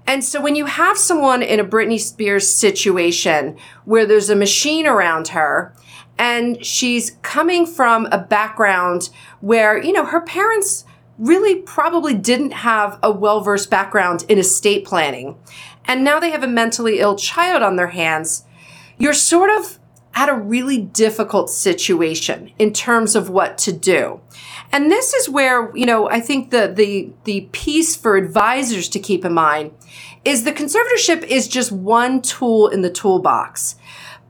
And 0.08 0.24
so 0.24 0.42
when 0.42 0.56
you 0.56 0.66
have 0.66 0.98
someone 0.98 1.42
in 1.44 1.60
a 1.60 1.66
Britney 1.66 2.00
Spears 2.00 2.48
situation 2.48 3.58
where 3.86 4.06
there's 4.06 4.30
a 4.30 4.36
machine 4.36 4.88
around 4.88 5.30
her 5.30 5.74
And 6.20 6.64
she's 6.66 7.18
coming 7.22 7.66
from 7.66 8.06
a 8.12 8.18
background 8.18 9.10
where, 9.40 9.82
you 9.82 9.94
know, 9.94 10.04
her 10.04 10.20
parents 10.20 10.84
really 11.18 11.62
probably 11.62 12.14
didn't 12.14 12.52
have 12.52 13.00
a 13.02 13.12
well 13.12 13.40
versed 13.42 13.70
background 13.70 14.26
in 14.28 14.38
estate 14.38 14.86
planning. 14.86 15.38
And 15.86 16.04
now 16.04 16.20
they 16.20 16.32
have 16.32 16.44
a 16.44 16.48
mentally 16.48 17.00
ill 17.00 17.16
child 17.16 17.64
on 17.64 17.78
their 17.78 17.88
hands. 17.88 18.44
You're 18.98 19.14
sort 19.14 19.50
of 19.50 19.80
at 20.14 20.28
a 20.28 20.34
really 20.34 20.78
difficult 20.78 21.50
situation 21.50 22.52
in 22.60 22.74
terms 22.74 23.16
of 23.16 23.30
what 23.30 23.58
to 23.60 23.72
do. 23.72 24.20
And 24.72 24.92
this 24.92 25.14
is 25.14 25.30
where, 25.30 25.76
you 25.76 25.86
know, 25.86 26.10
I 26.10 26.20
think 26.20 26.52
the, 26.52 26.72
the, 26.74 27.12
the 27.24 27.50
piece 27.52 27.96
for 27.96 28.16
advisors 28.16 28.88
to 28.90 29.00
keep 29.00 29.26
in 29.26 29.34
mind 29.34 29.72
is 30.24 30.44
the 30.44 30.52
conservatorship 30.52 31.24
is 31.24 31.48
just 31.48 31.72
one 31.72 32.22
tool 32.22 32.68
in 32.68 32.82
the 32.82 32.90
toolbox. 32.90 33.76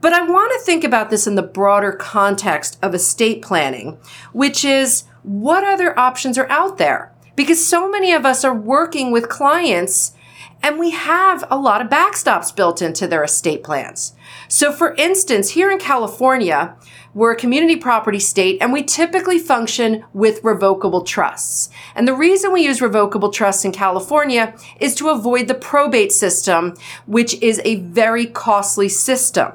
But 0.01 0.13
I 0.13 0.21
want 0.21 0.53
to 0.53 0.65
think 0.65 0.83
about 0.83 1.09
this 1.09 1.27
in 1.27 1.35
the 1.35 1.43
broader 1.43 1.91
context 1.91 2.79
of 2.81 2.95
estate 2.95 3.41
planning, 3.41 3.97
which 4.31 4.63
is 4.63 5.03
what 5.23 5.65
other 5.65 5.97
options 5.99 6.37
are 6.37 6.49
out 6.49 6.77
there? 6.77 7.13
Because 7.35 7.65
so 7.65 7.89
many 7.89 8.13
of 8.13 8.25
us 8.25 8.45
are 8.45 8.55
working 8.55 9.11
with 9.11 9.29
clients 9.29 10.13
and 10.61 10.77
we 10.77 10.91
have 10.91 11.45
a 11.49 11.57
lot 11.57 11.81
of 11.81 11.89
backstops 11.89 12.53
built 12.53 12.81
into 12.81 13.07
their 13.07 13.23
estate 13.23 13.63
plans. 13.63 14.13
So 14.47 14.71
for 14.71 14.93
instance, 14.95 15.51
here 15.51 15.71
in 15.71 15.79
California, 15.79 16.75
we're 17.13 17.31
a 17.31 17.37
community 17.37 17.75
property 17.75 18.19
state 18.19 18.57
and 18.61 18.71
we 18.71 18.83
typically 18.83 19.39
function 19.39 20.05
with 20.13 20.43
revocable 20.43 21.01
trusts. 21.01 21.69
And 21.95 22.07
the 22.07 22.13
reason 22.13 22.53
we 22.53 22.63
use 22.63 22.81
revocable 22.81 23.31
trusts 23.31 23.65
in 23.65 23.71
California 23.71 24.55
is 24.79 24.95
to 24.95 25.09
avoid 25.09 25.47
the 25.47 25.55
probate 25.55 26.11
system, 26.11 26.75
which 27.05 27.41
is 27.41 27.61
a 27.63 27.77
very 27.77 28.25
costly 28.25 28.89
system. 28.89 29.53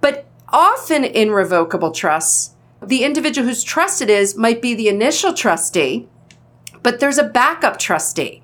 But 0.00 0.26
often 0.48 1.04
in 1.04 1.30
revocable 1.30 1.92
trusts, 1.92 2.54
the 2.82 3.04
individual 3.04 3.46
whose 3.48 3.62
trust 3.62 4.02
it 4.02 4.10
is 4.10 4.36
might 4.36 4.60
be 4.60 4.74
the 4.74 4.88
initial 4.88 5.32
trustee, 5.32 6.08
but 6.82 7.00
there's 7.00 7.18
a 7.18 7.24
backup 7.24 7.78
trustee. 7.78 8.42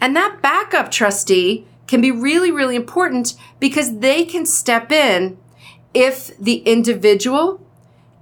And 0.00 0.14
that 0.16 0.40
backup 0.40 0.90
trustee 0.90 1.66
can 1.86 2.00
be 2.00 2.10
really, 2.10 2.50
really 2.50 2.76
important 2.76 3.34
because 3.58 3.98
they 3.98 4.24
can 4.24 4.46
step 4.46 4.92
in 4.92 5.36
if 5.98 6.38
the 6.38 6.58
individual 6.58 7.60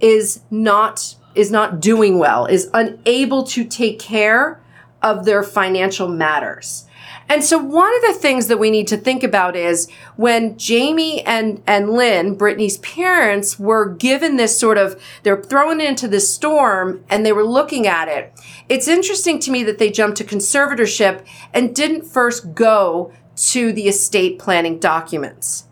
is 0.00 0.40
not 0.50 1.16
is 1.34 1.50
not 1.50 1.80
doing 1.80 2.18
well, 2.18 2.46
is 2.46 2.70
unable 2.72 3.44
to 3.44 3.62
take 3.62 3.98
care 3.98 4.58
of 5.02 5.26
their 5.26 5.42
financial 5.42 6.08
matters. 6.08 6.86
And 7.28 7.44
so 7.44 7.58
one 7.58 7.94
of 7.94 8.02
the 8.02 8.18
things 8.18 8.46
that 8.46 8.58
we 8.58 8.70
need 8.70 8.86
to 8.88 8.96
think 8.96 9.22
about 9.22 9.54
is 9.54 9.90
when 10.16 10.56
Jamie 10.56 11.22
and, 11.26 11.62
and 11.66 11.90
Lynne, 11.90 12.38
Britney's 12.38 12.78
parents, 12.78 13.58
were 13.58 13.86
given 13.86 14.36
this 14.36 14.58
sort 14.58 14.78
of, 14.78 14.98
they're 15.24 15.42
thrown 15.42 15.78
into 15.78 16.08
this 16.08 16.32
storm 16.32 17.04
and 17.10 17.26
they 17.26 17.32
were 17.32 17.44
looking 17.44 17.86
at 17.86 18.08
it. 18.08 18.32
It's 18.70 18.88
interesting 18.88 19.38
to 19.40 19.50
me 19.50 19.62
that 19.64 19.78
they 19.78 19.90
jumped 19.90 20.16
to 20.18 20.24
conservatorship 20.24 21.22
and 21.52 21.74
didn't 21.74 22.06
first 22.06 22.54
go 22.54 23.12
to 23.36 23.72
the 23.72 23.88
estate 23.88 24.38
planning 24.38 24.78
documents. 24.78 25.64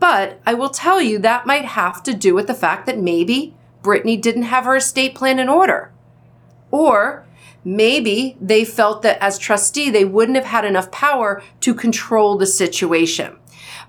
But 0.00 0.40
I 0.46 0.54
will 0.54 0.70
tell 0.70 1.00
you 1.00 1.18
that 1.18 1.46
might 1.46 1.66
have 1.66 2.02
to 2.04 2.14
do 2.14 2.34
with 2.34 2.46
the 2.46 2.54
fact 2.54 2.86
that 2.86 2.98
maybe 2.98 3.54
Britney 3.82 4.20
didn't 4.20 4.44
have 4.44 4.64
her 4.64 4.76
estate 4.76 5.14
plan 5.14 5.38
in 5.38 5.48
order. 5.48 5.92
Or 6.70 7.26
maybe 7.64 8.36
they 8.40 8.64
felt 8.64 9.02
that 9.02 9.22
as 9.22 9.38
trustee, 9.38 9.90
they 9.90 10.04
wouldn't 10.04 10.36
have 10.36 10.46
had 10.46 10.64
enough 10.64 10.90
power 10.90 11.42
to 11.60 11.74
control 11.74 12.36
the 12.36 12.46
situation. 12.46 13.36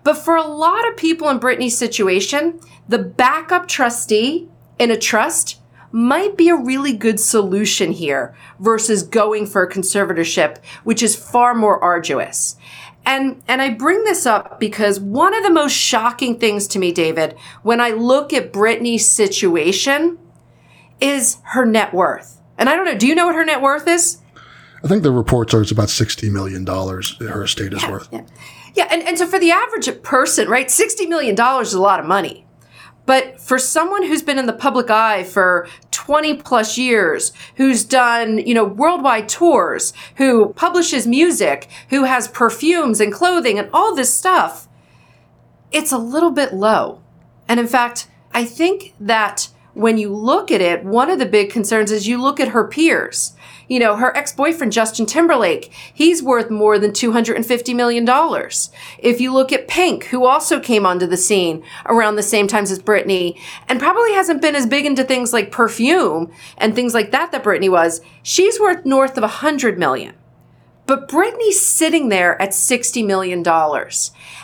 But 0.04 0.18
for 0.18 0.36
a 0.36 0.48
lot 0.48 0.88
of 0.88 0.98
people 0.98 1.30
in 1.30 1.40
Britney's 1.40 1.78
situation, 1.78 2.60
the 2.90 3.00
backup 3.00 3.68
trustee 3.68 4.50
in 4.78 4.92
a 4.92 4.98
trust 4.98 5.60
might 5.92 6.38
be 6.38 6.50
a 6.50 6.56
really 6.56 6.94
good 6.94 7.20
solution 7.20 7.92
here 7.92 8.36
versus 8.60 9.04
going 9.04 9.46
for 9.46 9.62
a 9.62 9.70
conservatorship, 9.70 10.58
which 10.84 11.04
is 11.04 11.16
far 11.16 11.54
more 11.54 11.82
arduous. 11.84 12.56
And, 13.06 13.42
and 13.48 13.62
I 13.62 13.72
bring 13.72 14.04
this 14.04 14.26
up 14.26 14.60
because 14.60 15.00
one 15.00 15.34
of 15.34 15.44
the 15.44 15.50
most 15.50 15.74
shocking 15.74 16.38
things 16.40 16.68
to 16.68 16.80
me, 16.80 16.92
David, 16.92 17.36
when 17.64 17.82
I 17.82 17.90
look 17.90 18.32
at 18.32 18.54
Britney's 18.54 19.08
situation 19.08 20.20
is 21.00 21.38
her 21.44 21.66
net 21.66 21.94
worth. 21.94 22.40
And 22.58 22.70
I 22.70 22.76
don't 22.76 22.86
know, 22.86 22.96
do 22.96 23.08
you 23.08 23.16
know 23.16 23.26
what 23.26 23.36
her 23.36 23.44
net 23.44 23.62
worth 23.62 23.88
is? 23.88 24.20
I 24.84 24.88
think 24.88 25.04
the 25.04 25.12
reports 25.12 25.54
are 25.54 25.62
it's 25.62 25.72
about 25.72 25.90
$60 25.90 26.32
million 26.32 26.66
her 26.66 27.44
estate 27.44 27.74
is 27.74 27.82
yeah, 27.82 27.92
worth. 27.92 28.10
Yeah. 28.12 28.22
yeah, 28.76 28.88
and, 28.92 29.04
and 29.04 29.18
so 29.18 29.28
for 29.28 29.40
the 29.40 29.52
average 29.52 30.02
person, 30.04 30.48
right, 30.48 30.68
$60 30.68 31.08
million 31.08 31.36
is 31.62 31.74
a 31.74 31.82
lot 31.82 32.00
of 32.00 32.06
money. 32.06 32.46
But 33.06 33.40
for 33.40 33.58
someone 33.58 34.04
who's 34.04 34.22
been 34.22 34.38
in 34.38 34.46
the 34.46 34.54
public 34.54 34.90
eye 34.90 35.24
for 35.24 35.68
20 35.92 36.36
plus 36.36 36.78
years, 36.78 37.34
who's 37.56 37.84
done, 37.84 38.38
you 38.38 38.54
know, 38.54 38.64
worldwide 38.64 39.28
tours, 39.28 39.92
who 40.16 40.54
publishes 40.54 41.08
music, 41.08 41.68
who 41.90 42.04
has 42.04 42.28
perfumes 42.28 43.02
and 43.02 43.12
clothing 43.12 43.58
and 43.58 43.70
all 43.74 43.96
this 43.96 44.14
stuff, 44.16 44.68
it's 45.72 45.92
a 45.92 45.98
little 45.98 46.32
bit 46.32 46.54
low. 46.54 47.02
And 47.48 47.60
in 47.60 47.68
fact, 47.68 48.08
I 48.34 48.46
think 48.46 48.94
that 49.00 49.50
when 49.74 49.98
you 49.98 50.14
look 50.14 50.52
at 50.52 50.62
it, 50.62 50.84
one 50.84 51.10
of 51.10 51.20
the 51.20 51.26
big 51.26 51.50
concerns 51.50 51.92
is 51.92 52.08
you 52.08 52.22
look 52.22 52.40
at 52.40 52.50
her 52.50 52.68
peers. 52.68 53.34
You 53.68 53.80
know, 53.80 53.96
her 53.96 54.16
ex-boyfriend, 54.18 54.74
Justin 54.74 55.06
Timberlake, 55.06 55.72
he's 55.94 56.22
worth 56.22 56.50
more 56.50 56.78
than 56.78 56.92
$250 56.92 57.74
million. 57.74 58.06
If 59.00 59.22
you 59.22 59.34
look 59.34 59.54
at 59.54 59.70
Pink, 59.70 60.06
who 60.06 60.26
also 60.26 60.60
came 60.60 60.86
onto 60.86 61.08
the 61.08 61.16
scene 61.16 61.64
around 61.86 62.18
the 62.18 62.24
same 62.24 62.48
times 62.48 62.70
as 62.70 62.80
Britney 62.80 63.40
and 63.70 63.80
probably 63.80 64.14
hasn't 64.14 64.42
been 64.42 64.56
as 64.56 64.68
big 64.68 64.86
into 64.86 65.06
things 65.06 65.32
like 65.32 65.52
perfume 65.52 66.32
and 66.58 66.76
things 66.76 66.94
like 66.94 67.12
that 67.12 67.32
that 67.32 67.44
Britney 67.44 67.72
was, 67.72 68.02
she's 68.24 68.60
worth 68.60 68.86
north 68.86 69.16
of 69.16 69.24
100 69.24 69.80
million. 69.80 70.16
But 70.92 71.08
Britney's 71.08 71.66
sitting 71.66 72.10
there 72.10 72.42
at 72.42 72.50
$60 72.50 73.06
million. 73.06 73.48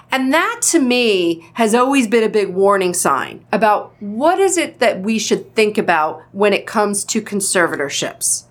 And 0.09 0.33
that 0.33 0.61
to 0.71 0.79
me 0.79 1.45
has 1.55 1.75
always 1.75 2.07
been 2.07 2.23
a 2.23 2.29
big 2.29 2.53
warning 2.53 2.93
sign 2.93 3.45
about 3.51 3.93
what 3.99 4.39
is 4.39 4.55
it 4.57 4.79
that 4.79 5.01
we 5.01 5.19
should 5.19 5.53
think 5.55 5.77
about 5.77 6.23
when 6.31 6.53
it 6.53 6.65
comes 6.65 7.03
to 7.03 7.21
conservatorships. 7.21 8.45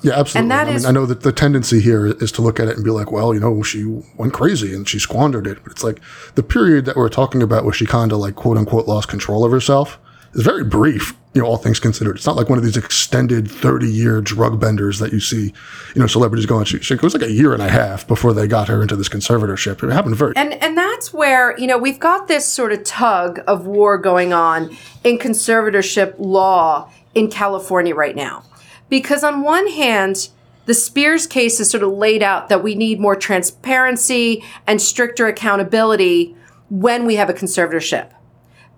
Yeah, 0.00 0.18
absolutely. 0.18 0.40
And 0.40 0.50
that 0.52 0.68
I, 0.68 0.70
is, 0.70 0.84
mean, 0.84 0.88
I 0.88 0.92
know 0.98 1.04
that 1.04 1.20
the 1.20 1.32
tendency 1.32 1.80
here 1.82 2.06
is 2.06 2.32
to 2.32 2.40
look 2.40 2.58
at 2.58 2.68
it 2.68 2.76
and 2.76 2.82
be 2.82 2.90
like, 2.90 3.12
well, 3.12 3.34
you 3.34 3.40
know, 3.40 3.62
she 3.62 3.84
went 4.16 4.32
crazy 4.32 4.74
and 4.74 4.88
she 4.88 4.98
squandered 4.98 5.46
it. 5.46 5.62
But 5.62 5.72
it's 5.72 5.84
like 5.84 6.00
the 6.34 6.42
period 6.42 6.86
that 6.86 6.96
we're 6.96 7.10
talking 7.10 7.42
about 7.42 7.64
where 7.64 7.74
she 7.74 7.84
kind 7.84 8.10
of 8.10 8.20
like 8.20 8.36
quote 8.36 8.56
unquote 8.56 8.88
lost 8.88 9.10
control 9.10 9.44
of 9.44 9.52
herself 9.52 9.98
is 10.34 10.42
very 10.42 10.64
brief, 10.64 11.14
you 11.34 11.42
know, 11.42 11.48
all 11.48 11.56
things 11.56 11.80
considered. 11.80 12.16
It's 12.16 12.26
not 12.26 12.36
like 12.36 12.48
one 12.48 12.58
of 12.58 12.64
these 12.64 12.76
extended 12.76 13.50
30 13.50 13.86
year 13.86 14.20
drug 14.20 14.60
benders 14.60 14.98
that 14.98 15.12
you 15.12 15.20
see, 15.20 15.52
you 15.94 16.00
know, 16.00 16.06
celebrities 16.06 16.46
going. 16.46 16.64
She, 16.64 16.76
it 16.76 17.02
was 17.02 17.14
like 17.14 17.22
a 17.22 17.30
year 17.30 17.52
and 17.52 17.62
a 17.62 17.68
half 17.68 18.06
before 18.06 18.32
they 18.32 18.46
got 18.46 18.68
her 18.68 18.82
into 18.82 18.96
this 18.96 19.08
conservatorship. 19.08 19.82
It 19.82 19.92
happened 19.92 20.16
very. 20.16 20.34
And, 20.36 20.54
and 20.54 20.76
that's 20.76 21.12
where, 21.12 21.58
you 21.58 21.66
know, 21.66 21.78
we've 21.78 22.00
got 22.00 22.28
this 22.28 22.46
sort 22.46 22.72
of 22.72 22.84
tug 22.84 23.40
of 23.46 23.66
war 23.66 23.98
going 23.98 24.32
on 24.32 24.76
in 25.04 25.18
conservatorship 25.18 26.14
law 26.18 26.90
in 27.14 27.30
California 27.30 27.94
right 27.94 28.16
now. 28.16 28.44
Because 28.88 29.24
on 29.24 29.42
one 29.42 29.68
hand, 29.68 30.28
the 30.66 30.74
Spears 30.74 31.26
case 31.26 31.58
is 31.58 31.70
sort 31.70 31.82
of 31.82 31.92
laid 31.92 32.22
out 32.22 32.48
that 32.48 32.62
we 32.62 32.74
need 32.74 33.00
more 33.00 33.16
transparency 33.16 34.44
and 34.66 34.80
stricter 34.80 35.26
accountability 35.26 36.36
when 36.70 37.04
we 37.04 37.16
have 37.16 37.28
a 37.28 37.34
conservatorship. 37.34 38.12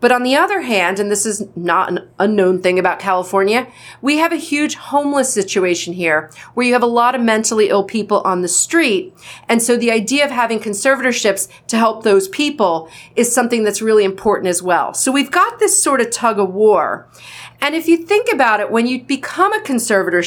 But 0.05 0.13
on 0.13 0.23
the 0.23 0.37
other 0.37 0.61
hand, 0.61 1.01
and 1.01 1.11
this 1.11 1.25
is 1.25 1.49
not 1.57 1.89
an 1.89 2.07
unknown 2.19 2.61
thing 2.61 2.79
about 2.79 2.99
California, 2.99 3.67
we 4.03 4.19
have 4.19 4.35
a 4.35 4.37
huge 4.37 4.75
homeless 4.75 5.33
situation 5.33 5.95
here 5.95 6.31
where 6.53 6.67
you 6.67 6.75
have 6.75 6.83
a 6.83 6.87
lot 6.87 7.15
of 7.15 7.23
mentally 7.23 7.71
ill 7.71 7.85
people 7.85 8.21
on 8.21 8.43
the 8.43 8.49
street. 8.49 9.15
And 9.49 9.63
so 9.63 9.79
the 9.79 9.91
idea 9.91 10.27
of 10.27 10.31
having 10.31 10.59
conservatorships 10.61 11.49
to 11.69 11.79
help 11.79 12.03
those 12.03 12.29
people 12.29 12.91
is 13.17 13.35
something 13.35 13.65
that's 13.65 13.81
really 13.81 14.05
important 14.05 14.49
as 14.49 14.63
well. 14.63 14.93
So 14.93 15.11
we've 15.11 15.31
got 15.31 15.59
this 15.59 15.83
sort 15.83 16.03
of 16.03 16.11
tug 16.11 16.39
of 16.39 16.53
war. 16.53 17.09
And 17.61 17.75
if 17.75 17.89
you 17.89 17.97
think 17.97 18.31
about 18.33 18.61
it, 18.61 18.71
when 18.71 18.87
you 18.87 19.03
become 19.03 19.53
a 19.53 19.61
conservator, 19.61 20.23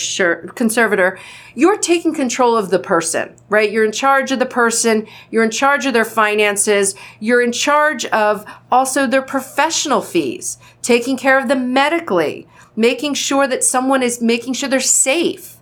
conservator, 0.56 1.20
you're 1.54 1.78
taking 1.78 2.14
control 2.14 2.58
of 2.58 2.70
the 2.70 2.80
person, 2.80 3.36
right? 3.50 3.72
You're 3.72 3.86
in 3.86 3.92
charge 3.92 4.32
of 4.32 4.40
the 4.40 4.46
person. 4.46 5.08
You're 5.30 5.44
in 5.44 5.52
charge 5.52 5.86
of 5.86 5.94
their 5.94 6.06
finances. 6.06 6.96
You're 7.20 7.42
in 7.42 7.52
charge 7.52 8.06
of 8.06 8.46
also 8.72 9.06
their 9.06 9.22
professional 9.22 10.02
fees, 10.02 10.58
taking 10.82 11.18
care 11.18 11.38
of 11.38 11.48
them 11.48 11.74
medically, 11.74 12.48
making 12.76 13.14
sure 13.14 13.48
that 13.48 13.64
someone 13.64 14.02
is 14.02 14.22
making 14.22 14.54
sure 14.54 14.70
they're 14.70 14.80
safe. 14.80 15.58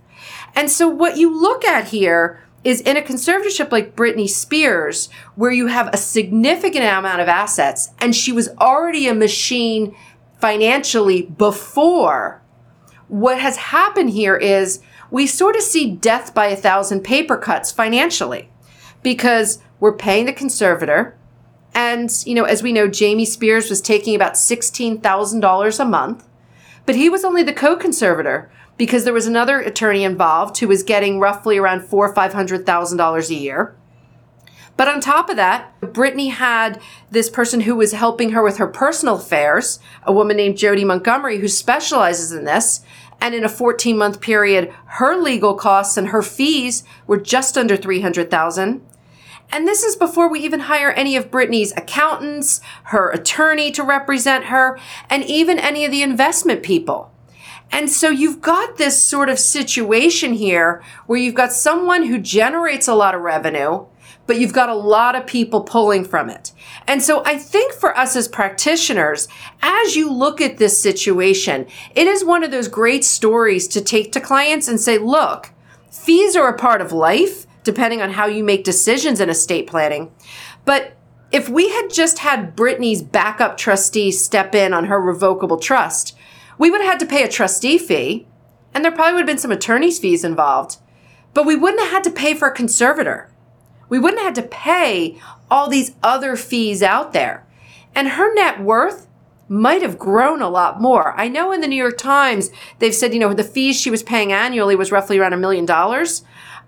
And 0.55 0.71
so 0.71 0.87
what 0.87 1.17
you 1.17 1.37
look 1.37 1.65
at 1.65 1.89
here 1.89 2.41
is 2.63 2.81
in 2.81 2.97
a 2.97 3.01
conservatorship 3.01 3.71
like 3.71 3.95
Britney 3.95 4.27
Spears, 4.27 5.07
where 5.35 5.51
you 5.51 5.67
have 5.67 5.87
a 5.93 5.97
significant 5.97 6.83
amount 6.83 7.21
of 7.21 7.27
assets 7.27 7.91
and 7.99 8.15
she 8.15 8.31
was 8.31 8.49
already 8.59 9.07
a 9.07 9.13
machine 9.13 9.95
financially 10.45 11.23
before. 11.23 12.39
What 13.07 13.39
has 13.39 13.57
happened 13.57 14.11
here 14.11 14.35
is 14.35 14.79
we 15.09 15.25
sort 15.25 15.55
of 15.55 15.63
see 15.63 15.95
death 15.95 16.35
by 16.35 16.45
a 16.45 16.55
thousand 16.55 17.01
paper 17.01 17.35
cuts 17.35 17.71
financially 17.71 18.51
because 19.01 19.57
we're 19.79 19.97
paying 19.97 20.27
the 20.27 20.33
conservator 20.33 21.17
And, 21.73 22.11
you 22.27 22.35
know, 22.35 22.43
as 22.43 22.61
we 22.61 22.71
know, 22.71 22.87
Jamie 22.87 23.25
Spears 23.25 23.71
was 23.71 23.81
taking 23.81 24.13
about 24.13 24.33
$16,000 24.33 25.79
a 25.79 25.85
month, 25.85 26.27
but 26.85 26.95
he 26.95 27.09
was 27.09 27.25
only 27.25 27.41
the 27.41 27.51
co-conservator 27.51 28.51
because 28.77 29.03
there 29.03 29.13
was 29.13 29.25
another 29.25 29.59
attorney 29.59 30.03
involved 30.03 30.59
who 30.59 30.67
was 30.67 30.83
getting 30.83 31.19
roughly 31.19 31.57
around 31.57 31.81
four 31.81 32.07
or 32.07 32.13
five 32.13 32.33
hundred 32.33 32.67
thousand 32.67 32.99
dollars 32.99 33.31
a 33.31 33.35
year. 33.35 33.75
But 34.77 34.87
on 34.89 34.99
top 34.99 35.29
of 35.29 35.37
that, 35.37 35.79
Britney 35.81 36.31
had 36.31 36.81
this 37.09 37.29
person 37.29 37.61
who 37.61 37.75
was 37.75 37.93
helping 37.93 38.31
her 38.31 38.43
with 38.43 38.57
her 38.57 38.67
personal 38.67 39.15
affairs, 39.15 39.79
a 40.03 40.11
woman 40.11 40.35
named 40.35 40.57
Jodi 40.57 40.83
Montgomery, 40.83 41.39
who 41.39 41.47
specializes 41.47 42.31
in 42.31 42.43
this. 42.43 42.81
And 43.21 43.33
in 43.33 43.45
a 43.45 43.49
14 43.49 43.97
month 43.97 44.19
period, 44.19 44.73
her 44.85 45.15
legal 45.15 45.53
costs 45.53 45.95
and 45.95 46.09
her 46.09 46.21
fees 46.21 46.83
were 47.07 47.19
just 47.19 47.57
under 47.57 47.77
300,000. 47.77 48.81
And 49.51 49.67
this 49.67 49.83
is 49.83 49.95
before 49.95 50.29
we 50.29 50.41
even 50.41 50.61
hire 50.61 50.91
any 50.91 51.15
of 51.15 51.31
Britney's 51.31 51.71
accountants, 51.77 52.59
her 52.85 53.11
attorney 53.11 53.71
to 53.71 53.83
represent 53.83 54.45
her, 54.45 54.77
and 55.09 55.23
even 55.23 55.59
any 55.59 55.85
of 55.85 55.91
the 55.91 56.01
investment 56.01 56.63
people. 56.63 57.11
And 57.71 57.89
so 57.89 58.09
you've 58.09 58.41
got 58.41 58.77
this 58.77 59.01
sort 59.01 59.29
of 59.29 59.39
situation 59.39 60.33
here 60.33 60.83
where 61.07 61.19
you've 61.19 61.35
got 61.35 61.53
someone 61.53 62.03
who 62.03 62.19
generates 62.19 62.87
a 62.87 62.95
lot 62.95 63.15
of 63.15 63.21
revenue, 63.21 63.85
but 64.27 64.39
you've 64.39 64.53
got 64.53 64.69
a 64.69 64.75
lot 64.75 65.15
of 65.15 65.27
people 65.27 65.61
pulling 65.61 66.03
from 66.03 66.29
it. 66.29 66.51
And 66.87 67.01
so 67.01 67.23
I 67.25 67.37
think 67.37 67.73
for 67.73 67.97
us 67.97 68.15
as 68.15 68.27
practitioners, 68.27 69.27
as 69.61 69.95
you 69.95 70.11
look 70.11 70.41
at 70.41 70.57
this 70.57 70.81
situation, 70.81 71.67
it 71.95 72.07
is 72.07 72.23
one 72.23 72.43
of 72.43 72.51
those 72.51 72.67
great 72.67 73.03
stories 73.03 73.67
to 73.69 73.81
take 73.81 74.11
to 74.13 74.21
clients 74.21 74.67
and 74.67 74.79
say, 74.79 74.97
look, 74.97 75.51
fees 75.91 76.35
are 76.35 76.49
a 76.49 76.57
part 76.57 76.81
of 76.81 76.91
life, 76.91 77.45
depending 77.63 78.01
on 78.01 78.11
how 78.11 78.25
you 78.25 78.43
make 78.43 78.63
decisions 78.63 79.19
in 79.19 79.29
estate 79.29 79.67
planning. 79.67 80.11
But 80.65 80.95
if 81.31 81.49
we 81.49 81.69
had 81.69 81.89
just 81.89 82.19
had 82.19 82.55
Britney's 82.55 83.01
backup 83.01 83.57
trustee 83.57 84.11
step 84.11 84.55
in 84.55 84.73
on 84.73 84.85
her 84.85 85.01
revocable 85.01 85.57
trust, 85.57 86.15
we 86.57 86.71
would 86.71 86.81
have 86.81 86.91
had 86.91 86.99
to 87.01 87.05
pay 87.05 87.23
a 87.23 87.27
trustee 87.27 87.77
fee, 87.77 88.27
and 88.73 88.83
there 88.83 88.91
probably 88.91 89.13
would 89.13 89.21
have 89.21 89.27
been 89.27 89.37
some 89.37 89.51
attorney's 89.51 89.99
fees 89.99 90.23
involved, 90.23 90.77
but 91.33 91.45
we 91.45 91.55
wouldn't 91.55 91.81
have 91.81 91.91
had 91.91 92.03
to 92.05 92.11
pay 92.11 92.33
for 92.33 92.47
a 92.47 92.53
conservator. 92.53 93.29
We 93.89 93.99
wouldn't 93.99 94.21
have 94.21 94.33
to 94.35 94.41
pay 94.41 95.19
all 95.49 95.69
these 95.69 95.95
other 96.03 96.35
fees 96.35 96.81
out 96.81 97.13
there. 97.13 97.45
And 97.93 98.09
her 98.09 98.33
net 98.33 98.61
worth 98.61 99.07
might 99.47 99.81
have 99.81 99.99
grown 99.99 100.41
a 100.41 100.49
lot 100.49 100.81
more. 100.81 101.13
I 101.19 101.27
know 101.27 101.51
in 101.51 101.61
the 101.61 101.67
New 101.67 101.75
York 101.75 101.97
Times, 101.97 102.49
they've 102.79 102.95
said, 102.95 103.13
you 103.13 103.19
know, 103.19 103.33
the 103.33 103.43
fees 103.43 103.79
she 103.79 103.91
was 103.91 104.03
paying 104.03 104.31
annually 104.31 104.75
was 104.75 104.91
roughly 104.91 105.19
around 105.19 105.33
a 105.33 105.37
million 105.37 105.65
dollars. 105.65 106.23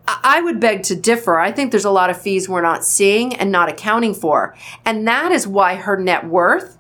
I 0.07 0.41
would 0.41 0.59
beg 0.59 0.83
to 0.83 0.95
differ. 0.95 1.39
I 1.39 1.51
think 1.51 1.71
there's 1.71 1.83
a 1.83 1.91
lot 1.91 2.09
of 2.09 2.21
fees 2.21 2.47
we're 2.47 2.61
not 2.61 2.85
seeing 2.85 3.35
and 3.35 3.51
not 3.51 3.67
accounting 3.67 4.13
for. 4.13 4.55
And 4.85 5.05
that 5.07 5.31
is 5.31 5.47
why 5.47 5.75
her 5.75 5.97
net 5.97 6.25
worth 6.25 6.77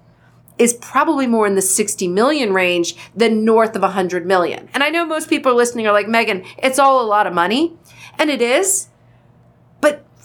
is 0.57 0.73
probably 0.73 1.27
more 1.27 1.45
in 1.45 1.55
the 1.55 1.61
60 1.61 2.07
million 2.07 2.53
range 2.53 2.95
than 3.15 3.43
north 3.43 3.75
of 3.75 3.81
100 3.81 4.25
million. 4.25 4.69
And 4.73 4.83
I 4.83 4.89
know 4.89 5.05
most 5.05 5.29
people 5.29 5.53
listening 5.55 5.87
are 5.87 5.93
like, 5.93 6.07
Megan, 6.07 6.45
it's 6.57 6.79
all 6.79 7.03
a 7.03 7.05
lot 7.05 7.27
of 7.27 7.33
money. 7.33 7.75
And 8.17 8.29
it 8.29 8.41
is 8.41 8.87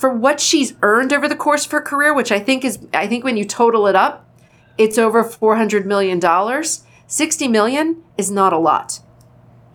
for 0.02 0.12
what 0.12 0.40
she's 0.40 0.74
earned 0.82 1.12
over 1.12 1.28
the 1.28 1.36
course 1.36 1.64
of 1.64 1.70
her 1.70 1.80
career, 1.80 2.12
which 2.12 2.32
I 2.32 2.40
think 2.40 2.64
is, 2.64 2.80
I 2.92 3.06
think 3.06 3.22
when 3.22 3.36
you 3.36 3.44
total 3.44 3.86
it 3.86 3.94
up, 3.94 4.28
it's 4.76 4.98
over 4.98 5.22
$400 5.22 5.84
million. 5.84 6.20
60 7.06 7.46
million 7.46 8.02
is 8.18 8.28
not 8.28 8.52
a 8.52 8.58
lot. 8.58 8.98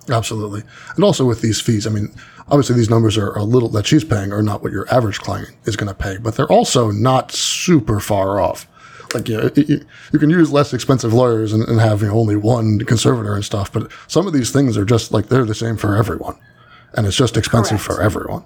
Absolutely. 0.09 0.63
And 0.95 1.05
also 1.05 1.23
with 1.23 1.39
these 1.39 1.61
fees, 1.61 1.87
I 1.87 1.91
mean, 1.91 2.13
obviously 2.49 2.75
these 2.75 2.89
numbers 2.89 3.17
are 3.17 3.37
a 3.37 3.43
little 3.45 3.69
that 3.69 3.87
she's 3.87 4.03
paying 4.03 4.33
are 4.33 4.43
not 4.43 4.61
what 4.61 4.73
your 4.73 4.85
average 4.93 5.19
client 5.19 5.55
is 5.63 5.77
going 5.77 5.87
to 5.87 5.95
pay, 5.95 6.17
but 6.17 6.35
they're 6.35 6.51
also 6.51 6.91
not 6.91 7.31
super 7.31 8.01
far 8.01 8.41
off. 8.41 8.67
Like, 9.13 9.29
you, 9.29 9.37
know, 9.37 9.49
you, 9.55 9.85
you 10.11 10.19
can 10.19 10.29
use 10.29 10.51
less 10.51 10.73
expensive 10.73 11.13
lawyers 11.13 11.53
and, 11.53 11.63
and 11.69 11.79
have 11.79 12.01
you 12.01 12.09
know, 12.09 12.15
only 12.15 12.35
one 12.35 12.79
conservator 12.79 13.33
and 13.33 13.45
stuff, 13.45 13.71
but 13.71 13.89
some 14.07 14.27
of 14.27 14.33
these 14.33 14.51
things 14.51 14.75
are 14.75 14.83
just 14.83 15.13
like 15.13 15.29
they're 15.29 15.45
the 15.45 15.55
same 15.55 15.77
for 15.77 15.95
everyone. 15.95 16.37
And 16.95 17.07
it's 17.07 17.15
just 17.15 17.37
expensive 17.37 17.79
Correct. 17.79 17.97
for 17.99 18.01
everyone. 18.01 18.43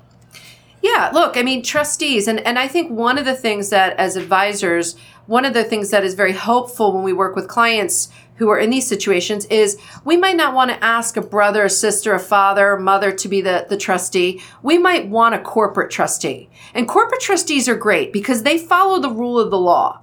Yeah, 0.81 1.11
look, 1.13 1.37
I 1.37 1.43
mean, 1.43 1.61
trustees, 1.61 2.27
and, 2.27 2.39
and 2.39 2.57
I 2.57 2.67
think 2.67 2.91
one 2.91 3.19
of 3.19 3.25
the 3.25 3.35
things 3.35 3.69
that 3.69 3.95
as 3.97 4.15
advisors, 4.15 4.95
one 5.27 5.45
of 5.45 5.53
the 5.53 5.63
things 5.63 5.91
that 5.91 6.03
is 6.03 6.15
very 6.15 6.31
helpful 6.31 6.91
when 6.91 7.03
we 7.03 7.13
work 7.13 7.35
with 7.35 7.47
clients 7.47 8.09
who 8.35 8.49
are 8.49 8.57
in 8.57 8.71
these 8.71 8.87
situations 8.87 9.45
is 9.45 9.77
we 10.03 10.17
might 10.17 10.35
not 10.35 10.55
want 10.55 10.71
to 10.71 10.83
ask 10.83 11.15
a 11.15 11.21
brother, 11.21 11.65
a 11.65 11.69
sister, 11.69 12.15
a 12.15 12.19
father, 12.19 12.71
a 12.71 12.81
mother 12.81 13.11
to 13.11 13.27
be 13.27 13.41
the, 13.41 13.67
the 13.69 13.77
trustee. 13.77 14.41
We 14.63 14.79
might 14.79 15.07
want 15.07 15.35
a 15.35 15.39
corporate 15.39 15.91
trustee. 15.91 16.49
And 16.73 16.87
corporate 16.87 17.21
trustees 17.21 17.69
are 17.69 17.75
great 17.75 18.11
because 18.11 18.41
they 18.41 18.57
follow 18.57 18.99
the 18.99 19.11
rule 19.11 19.39
of 19.39 19.51
the 19.51 19.59
law 19.59 20.01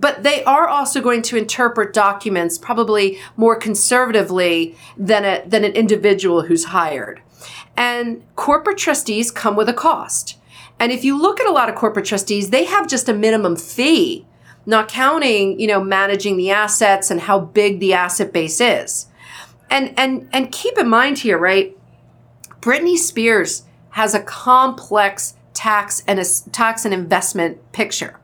but 0.00 0.22
they 0.22 0.44
are 0.44 0.68
also 0.68 1.00
going 1.00 1.22
to 1.22 1.36
interpret 1.36 1.92
documents 1.92 2.56
probably 2.56 3.18
more 3.36 3.56
conservatively 3.56 4.76
than 4.96 5.24
a, 5.24 5.42
than 5.44 5.64
an 5.64 5.72
individual 5.72 6.42
who's 6.42 6.66
hired. 6.66 7.20
And 7.78 8.24
corporate 8.34 8.76
trustees 8.76 9.30
come 9.30 9.54
with 9.54 9.68
a 9.68 9.72
cost. 9.72 10.36
And 10.80 10.90
if 10.90 11.04
you 11.04 11.16
look 11.16 11.38
at 11.38 11.46
a 11.46 11.52
lot 11.52 11.68
of 11.68 11.76
corporate 11.76 12.06
trustees, 12.06 12.50
they 12.50 12.64
have 12.64 12.88
just 12.88 13.08
a 13.08 13.14
minimum 13.14 13.54
fee, 13.54 14.26
not 14.66 14.88
counting, 14.88 15.60
you 15.60 15.68
know, 15.68 15.82
managing 15.82 16.36
the 16.36 16.50
assets 16.50 17.08
and 17.08 17.20
how 17.20 17.38
big 17.38 17.78
the 17.78 17.94
asset 17.94 18.32
base 18.32 18.60
is. 18.60 19.06
And 19.70 19.94
and 19.96 20.28
and 20.32 20.50
keep 20.50 20.76
in 20.76 20.88
mind 20.88 21.18
here, 21.18 21.38
right? 21.38 21.76
Britney 22.60 22.96
Spears 22.96 23.62
has 23.90 24.12
a 24.12 24.22
complex 24.22 25.34
tax 25.54 26.02
and 26.08 26.18
a 26.18 26.24
tax 26.50 26.84
and 26.84 26.92
investment 26.92 27.70
picture. 27.70 28.18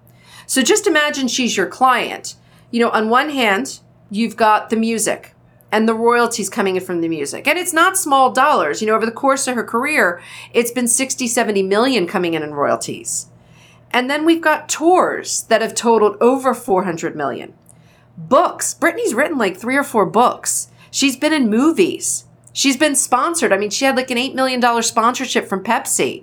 So 0.46 0.62
just 0.62 0.88
imagine 0.88 1.28
she's 1.28 1.56
your 1.56 1.66
client. 1.66 2.34
You 2.72 2.80
know, 2.80 2.90
on 2.90 3.08
one 3.08 3.30
hand, 3.30 3.78
you've 4.10 4.36
got 4.36 4.70
the 4.70 4.76
music, 4.76 5.33
and 5.74 5.88
the 5.88 5.94
royalties 5.94 6.48
coming 6.48 6.76
in 6.76 6.84
from 6.84 7.00
the 7.00 7.08
music. 7.08 7.48
And 7.48 7.58
it's 7.58 7.72
not 7.72 7.98
small 7.98 8.30
dollars. 8.30 8.80
You 8.80 8.86
know, 8.86 8.94
over 8.94 9.04
the 9.04 9.10
course 9.10 9.48
of 9.48 9.56
her 9.56 9.64
career, 9.64 10.22
it's 10.52 10.70
been 10.70 10.86
60, 10.86 11.26
70 11.26 11.64
million 11.64 12.06
coming 12.06 12.34
in 12.34 12.44
in 12.44 12.54
royalties. 12.54 13.26
And 13.90 14.08
then 14.08 14.24
we've 14.24 14.40
got 14.40 14.68
tours 14.68 15.42
that 15.48 15.62
have 15.62 15.74
totaled 15.74 16.16
over 16.20 16.54
400 16.54 17.16
million. 17.16 17.54
Books. 18.16 18.72
Britney's 18.72 19.14
written 19.14 19.36
like 19.36 19.56
three 19.56 19.76
or 19.76 19.82
four 19.82 20.06
books. 20.06 20.68
She's 20.92 21.16
been 21.16 21.32
in 21.32 21.50
movies. 21.50 22.24
She's 22.52 22.76
been 22.76 22.94
sponsored. 22.94 23.52
I 23.52 23.56
mean, 23.56 23.70
she 23.70 23.84
had 23.84 23.96
like 23.96 24.12
an 24.12 24.16
$8 24.16 24.32
million 24.32 24.62
sponsorship 24.80 25.48
from 25.48 25.64
Pepsi. 25.64 26.22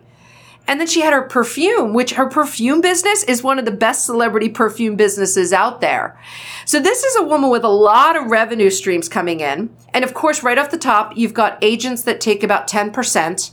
And 0.68 0.80
then 0.80 0.88
she 0.88 1.02
had 1.02 1.14
her 1.14 1.24
perfume, 1.24 1.94
which 1.94 2.14
her 2.14 2.28
perfume 2.28 2.82
business 2.82 3.24
is 3.24 3.44
one 3.44 3.60
of 3.60 3.66
the 3.66 3.72
best 3.72 4.06
celebrity 4.06 4.48
perfume 4.48 4.96
businesses 4.96 5.52
out 5.52 5.82
there. 5.82 6.18
So 6.66 6.80
this 6.80 7.04
is 7.04 7.16
a 7.18 7.24
woman 7.24 7.50
with 7.50 7.64
a 7.64 7.70
lot 7.70 8.16
of 8.16 8.32
revenue 8.32 8.70
streams 8.70 9.10
coming 9.10 9.40
in. 9.40 9.76
And 9.94 10.06
of 10.06 10.14
course, 10.14 10.44
right 10.44 10.58
off 10.58 10.72
the 10.72 10.78
top, 10.78 11.18
you've 11.18 11.34
got 11.34 11.58
agents 11.62 12.04
that 12.04 12.22
take 12.22 12.44
about 12.44 12.70
10%, 12.70 13.52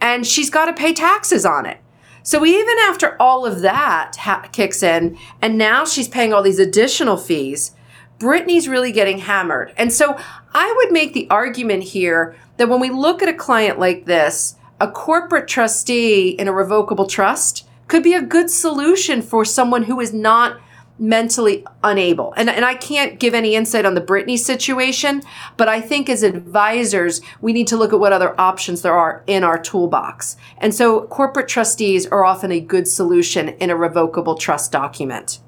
and 0.00 0.26
she's 0.26 0.50
got 0.50 0.66
to 0.66 0.72
pay 0.72 0.92
taxes 0.92 1.46
on 1.46 1.66
it. 1.66 1.78
So 2.22 2.44
even 2.44 2.74
after 2.88 3.16
all 3.22 3.46
of 3.46 3.60
that 3.60 4.16
ha- 4.16 4.48
kicks 4.50 4.82
in, 4.82 5.16
and 5.40 5.56
now 5.56 5.84
she's 5.84 6.08
paying 6.08 6.32
all 6.32 6.42
these 6.42 6.58
additional 6.58 7.16
fees, 7.16 7.72
Britney's 8.18 8.66
really 8.66 8.90
getting 8.90 9.18
hammered. 9.18 9.72
And 9.76 9.92
so 9.92 10.18
I 10.52 10.74
would 10.76 10.92
make 10.92 11.12
the 11.12 11.28
argument 11.30 11.84
here 11.84 12.34
that 12.56 12.68
when 12.68 12.80
we 12.80 12.90
look 12.90 13.22
at 13.22 13.28
a 13.28 13.34
client 13.34 13.78
like 13.78 14.06
this, 14.06 14.56
a 14.80 14.90
corporate 14.90 15.48
trustee 15.48 16.30
in 16.30 16.48
a 16.48 16.52
revocable 16.52 17.06
trust 17.06 17.66
could 17.88 18.02
be 18.02 18.14
a 18.14 18.22
good 18.22 18.50
solution 18.50 19.22
for 19.22 19.44
someone 19.44 19.84
who 19.84 20.00
is 20.00 20.12
not 20.12 20.60
mentally 20.98 21.64
unable. 21.84 22.32
And, 22.36 22.48
and 22.48 22.64
I 22.64 22.74
can't 22.74 23.20
give 23.20 23.34
any 23.34 23.54
insight 23.54 23.84
on 23.84 23.94
the 23.94 24.00
Britney 24.00 24.38
situation, 24.38 25.22
but 25.56 25.68
I 25.68 25.80
think 25.80 26.08
as 26.08 26.22
advisors, 26.22 27.20
we 27.40 27.52
need 27.52 27.66
to 27.68 27.76
look 27.76 27.92
at 27.92 28.00
what 28.00 28.12
other 28.12 28.38
options 28.40 28.82
there 28.82 28.94
are 28.94 29.22
in 29.26 29.44
our 29.44 29.58
toolbox. 29.58 30.36
And 30.58 30.74
so 30.74 31.02
corporate 31.08 31.48
trustees 31.48 32.06
are 32.06 32.24
often 32.24 32.50
a 32.50 32.60
good 32.60 32.88
solution 32.88 33.50
in 33.50 33.70
a 33.70 33.76
revocable 33.76 34.36
trust 34.36 34.72
document. 34.72 35.40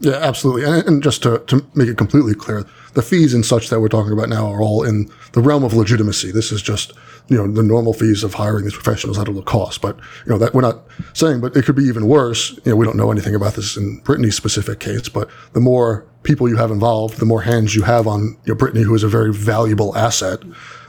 Yeah, 0.00 0.16
absolutely. 0.16 0.64
And, 0.64 0.86
and 0.86 1.02
just 1.02 1.22
to, 1.22 1.38
to 1.46 1.66
make 1.74 1.88
it 1.88 1.96
completely 1.96 2.34
clear, 2.34 2.66
the 2.94 3.02
fees 3.02 3.34
and 3.34 3.44
such 3.44 3.68
that 3.68 3.80
we're 3.80 3.88
talking 3.88 4.12
about 4.12 4.28
now 4.28 4.46
are 4.46 4.60
all 4.60 4.82
in 4.82 5.10
the 5.32 5.40
realm 5.40 5.64
of 5.64 5.74
legitimacy. 5.74 6.32
This 6.32 6.52
is 6.52 6.62
just, 6.62 6.92
you 7.28 7.36
know, 7.36 7.50
the 7.50 7.62
normal 7.62 7.92
fees 7.92 8.24
of 8.24 8.34
hiring 8.34 8.64
these 8.64 8.74
professionals 8.74 9.18
at 9.18 9.28
a 9.28 9.42
cost. 9.42 9.80
But, 9.80 9.96
you 9.96 10.32
know, 10.32 10.38
that 10.38 10.54
we're 10.54 10.60
not 10.60 10.82
saying, 11.12 11.40
but 11.40 11.56
it 11.56 11.64
could 11.64 11.76
be 11.76 11.84
even 11.84 12.06
worse. 12.06 12.50
You 12.64 12.72
know, 12.72 12.76
we 12.76 12.84
don't 12.84 12.96
know 12.96 13.12
anything 13.12 13.34
about 13.34 13.54
this 13.54 13.76
in 13.76 14.00
Britney's 14.02 14.36
specific 14.36 14.80
case, 14.80 15.08
but 15.08 15.30
the 15.52 15.60
more 15.60 16.06
people 16.22 16.48
you 16.48 16.56
have 16.56 16.70
involved, 16.70 17.18
the 17.18 17.26
more 17.26 17.42
hands 17.42 17.74
you 17.74 17.82
have 17.82 18.06
on, 18.06 18.36
you 18.44 18.54
know, 18.54 18.56
Britney, 18.56 18.84
who 18.84 18.94
is 18.94 19.02
a 19.02 19.08
very 19.08 19.32
valuable 19.32 19.96
asset, 19.96 20.40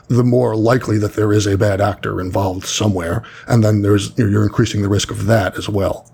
the 0.07 0.23
more 0.23 0.55
likely 0.57 0.97
that 0.97 1.13
there 1.13 1.31
is 1.31 1.47
a 1.47 1.57
bad 1.57 1.79
actor 1.79 2.19
involved 2.19 2.65
somewhere. 2.65 3.23
And 3.47 3.63
then 3.63 3.81
there's, 3.81 4.17
you 4.17 4.25
know, 4.25 4.29
you're 4.29 4.43
increasing 4.43 4.81
the 4.81 4.89
risk 4.89 5.09
of 5.09 5.25
that 5.27 5.57
as 5.57 5.69
well. 5.69 6.10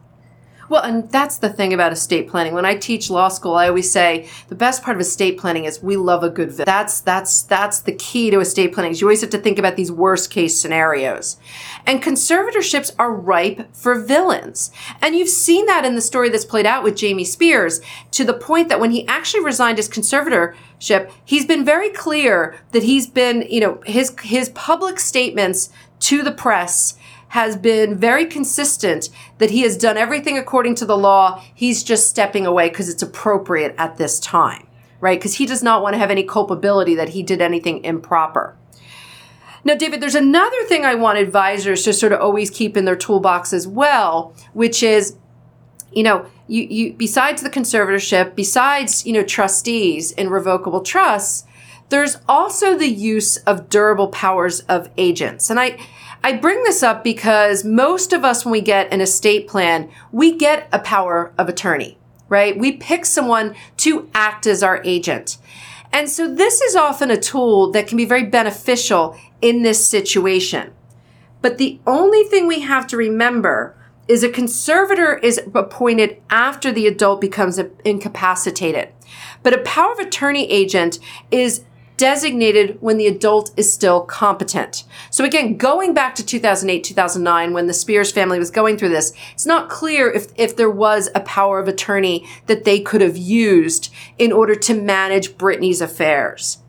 Well, 0.69 0.83
and 0.83 1.09
that's 1.11 1.37
the 1.37 1.49
thing 1.49 1.73
about 1.73 1.93
estate 1.93 2.27
planning. 2.27 2.53
When 2.53 2.65
I 2.65 2.75
teach 2.75 3.09
law 3.09 3.29
school, 3.29 3.55
I 3.55 3.67
always 3.69 3.89
say 3.89 4.27
the 4.49 4.55
best 4.55 4.83
part 4.83 4.97
of 4.97 5.01
estate 5.01 5.37
planning 5.37 5.65
is 5.65 5.81
we 5.81 5.95
love 5.95 6.23
a 6.23 6.29
good. 6.29 6.51
Villain. 6.51 6.65
That's 6.65 6.99
that's 6.99 7.43
that's 7.43 7.79
the 7.79 7.93
key 7.93 8.29
to 8.31 8.39
estate 8.39 8.73
planning. 8.73 8.91
Is 8.91 8.99
you 8.99 9.07
always 9.07 9.21
have 9.21 9.29
to 9.29 9.37
think 9.37 9.59
about 9.59 9.77
these 9.77 9.91
worst 9.91 10.29
case 10.29 10.59
scenarios, 10.59 11.37
and 11.85 12.03
conservatorships 12.03 12.93
are 12.99 13.13
ripe 13.13 13.73
for 13.73 13.95
villains. 13.95 14.71
And 15.01 15.15
you've 15.15 15.29
seen 15.29 15.65
that 15.67 15.85
in 15.85 15.95
the 15.95 16.01
story 16.01 16.29
that's 16.29 16.45
played 16.45 16.65
out 16.65 16.83
with 16.83 16.97
Jamie 16.97 17.23
Spears 17.23 17.79
to 18.11 18.25
the 18.25 18.33
point 18.33 18.69
that 18.69 18.79
when 18.79 18.91
he 18.91 19.07
actually 19.07 19.43
resigned 19.43 19.77
his 19.77 19.89
conservatorship, 19.89 21.11
he's 21.23 21.45
been 21.45 21.63
very 21.63 21.89
clear 21.89 22.59
that 22.71 22.83
he's 22.83 23.07
been, 23.07 23.45
you 23.49 23.61
know, 23.61 23.81
his 23.85 24.13
his 24.21 24.49
public 24.49 24.99
statements 24.99 25.69
to 25.99 26.23
the 26.23 26.31
press 26.31 26.97
has 27.29 27.57
been 27.57 27.97
very 27.97 28.25
consistent 28.25 29.09
that 29.37 29.51
he 29.51 29.61
has 29.61 29.77
done 29.77 29.97
everything 29.97 30.37
according 30.37 30.75
to 30.75 30.85
the 30.85 30.97
law. 30.97 31.43
He's 31.53 31.83
just 31.83 32.09
stepping 32.09 32.45
away 32.45 32.69
because 32.69 32.89
it's 32.89 33.03
appropriate 33.03 33.75
at 33.77 33.97
this 33.97 34.19
time, 34.19 34.67
right? 34.99 35.19
Because 35.19 35.35
he 35.35 35.45
does 35.45 35.61
not 35.61 35.81
want 35.81 35.93
to 35.93 35.99
have 35.99 36.11
any 36.11 36.23
culpability 36.23 36.95
that 36.95 37.09
he 37.09 37.23
did 37.23 37.41
anything 37.41 37.83
improper. 37.83 38.55
Now, 39.63 39.75
David, 39.75 40.01
there's 40.01 40.15
another 40.15 40.63
thing 40.63 40.85
I 40.85 40.95
want 40.95 41.17
advisors 41.17 41.83
to 41.83 41.91
sort 41.91 42.13
of 42.13 42.21
always 42.21 42.49
keep 42.49 42.77
in 42.77 42.85
their 42.85 42.95
toolbox 42.95 43.51
as 43.51 43.67
well, 43.67 44.33
which 44.53 44.81
is, 44.81 45.17
you 45.91 46.03
know, 46.03 46.25
you, 46.47 46.63
you 46.63 46.93
besides 46.93 47.41
the 47.41 47.49
conservatorship, 47.49 48.35
besides, 48.35 49.05
you 49.05 49.11
know, 49.11 49.23
trustees 49.23 50.13
in 50.13 50.29
revocable 50.29 50.81
trusts, 50.81 51.43
there's 51.89 52.17
also 52.27 52.77
the 52.77 52.87
use 52.87 53.37
of 53.37 53.69
durable 53.69 54.07
powers 54.07 54.61
of 54.61 54.89
agents. 54.97 55.49
And 55.49 55.59
I, 55.59 55.77
I 56.23 56.33
bring 56.33 56.63
this 56.63 56.83
up 56.83 57.03
because 57.03 57.63
most 57.63 58.13
of 58.13 58.25
us, 58.25 58.43
when 58.43 58.51
we 58.51 58.61
get 58.61 58.91
an 58.91 59.01
estate 59.01 59.47
plan, 59.47 59.89
we 60.11 60.35
get 60.35 60.67
a 60.71 60.79
power 60.79 61.33
of 61.37 61.47
attorney, 61.47 61.97
right? 62.27 62.57
We 62.57 62.73
pick 62.73 63.05
someone 63.05 63.55
to 63.77 64.09
act 64.13 64.47
as 64.47 64.63
our 64.63 64.81
agent. 64.83 65.37
And 65.91 66.09
so 66.09 66.33
this 66.33 66.61
is 66.61 66.75
often 66.75 67.11
a 67.11 67.19
tool 67.19 67.71
that 67.71 67.87
can 67.87 67.97
be 67.97 68.05
very 68.05 68.25
beneficial 68.25 69.17
in 69.41 69.63
this 69.63 69.85
situation. 69.87 70.73
But 71.41 71.57
the 71.57 71.79
only 71.87 72.23
thing 72.23 72.47
we 72.47 72.61
have 72.61 72.87
to 72.87 72.97
remember 72.97 73.75
is 74.07 74.23
a 74.23 74.29
conservator 74.29 75.17
is 75.17 75.39
appointed 75.53 76.21
after 76.29 76.71
the 76.71 76.87
adult 76.87 77.21
becomes 77.21 77.59
incapacitated. 77.85 78.89
But 79.43 79.53
a 79.53 79.63
power 79.63 79.91
of 79.91 79.99
attorney 79.99 80.49
agent 80.51 80.99
is 81.29 81.63
designated 81.97 82.77
when 82.79 82.97
the 82.97 83.07
adult 83.07 83.51
is 83.57 83.73
still 83.73 84.01
competent. 84.01 84.83
So 85.09 85.25
again, 85.25 85.57
going 85.57 85.93
back 85.93 86.15
to 86.15 86.25
2008, 86.25 86.83
2009, 86.83 87.53
when 87.53 87.67
the 87.67 87.73
Spears 87.73 88.11
family 88.11 88.39
was 88.39 88.51
going 88.51 88.77
through 88.77 88.89
this, 88.89 89.13
it's 89.33 89.45
not 89.45 89.69
clear 89.69 90.09
if, 90.09 90.27
if 90.35 90.55
there 90.55 90.69
was 90.69 91.09
a 91.13 91.19
power 91.21 91.59
of 91.59 91.67
attorney 91.67 92.25
that 92.45 92.63
they 92.63 92.79
could 92.79 93.01
have 93.01 93.17
used 93.17 93.91
in 94.17 94.31
order 94.31 94.55
to 94.55 94.73
manage 94.73 95.37
Britney's 95.37 95.81
affairs. 95.81 96.59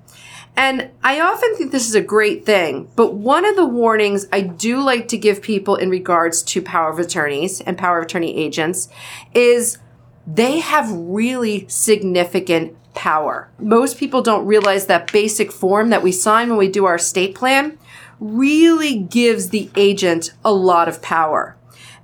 And 0.56 0.90
I 1.04 1.20
often 1.20 1.54
think 1.54 1.70
this 1.70 1.88
is 1.88 1.94
a 1.94 2.00
great 2.00 2.44
thing, 2.44 2.90
but 2.96 3.14
one 3.14 3.44
of 3.44 3.54
the 3.54 3.66
warnings 3.66 4.26
I 4.32 4.40
do 4.40 4.80
like 4.80 5.06
to 5.08 5.16
give 5.16 5.40
people 5.40 5.76
in 5.76 5.88
regards 5.88 6.42
to 6.44 6.60
power 6.60 6.90
of 6.90 6.98
attorneys 6.98 7.60
and 7.60 7.78
power 7.78 7.98
of 7.98 8.06
attorney 8.06 8.36
agents 8.36 8.88
is 9.34 9.78
they 10.26 10.58
have 10.58 10.90
really 10.90 11.68
significant 11.68 12.76
power. 12.98 13.48
Most 13.60 13.96
people 13.96 14.22
don't 14.22 14.44
realize 14.44 14.86
that 14.86 15.12
basic 15.12 15.52
form 15.52 15.90
that 15.90 16.02
we 16.02 16.10
sign 16.10 16.48
when 16.48 16.58
we 16.58 16.68
do 16.68 16.84
our 16.84 16.96
estate 16.96 17.32
plan 17.32 17.78
really 18.18 18.98
gives 18.98 19.50
the 19.50 19.70
agent 19.76 20.32
a 20.44 20.52
lot 20.52 20.88
of 20.88 21.00
power. 21.00 21.56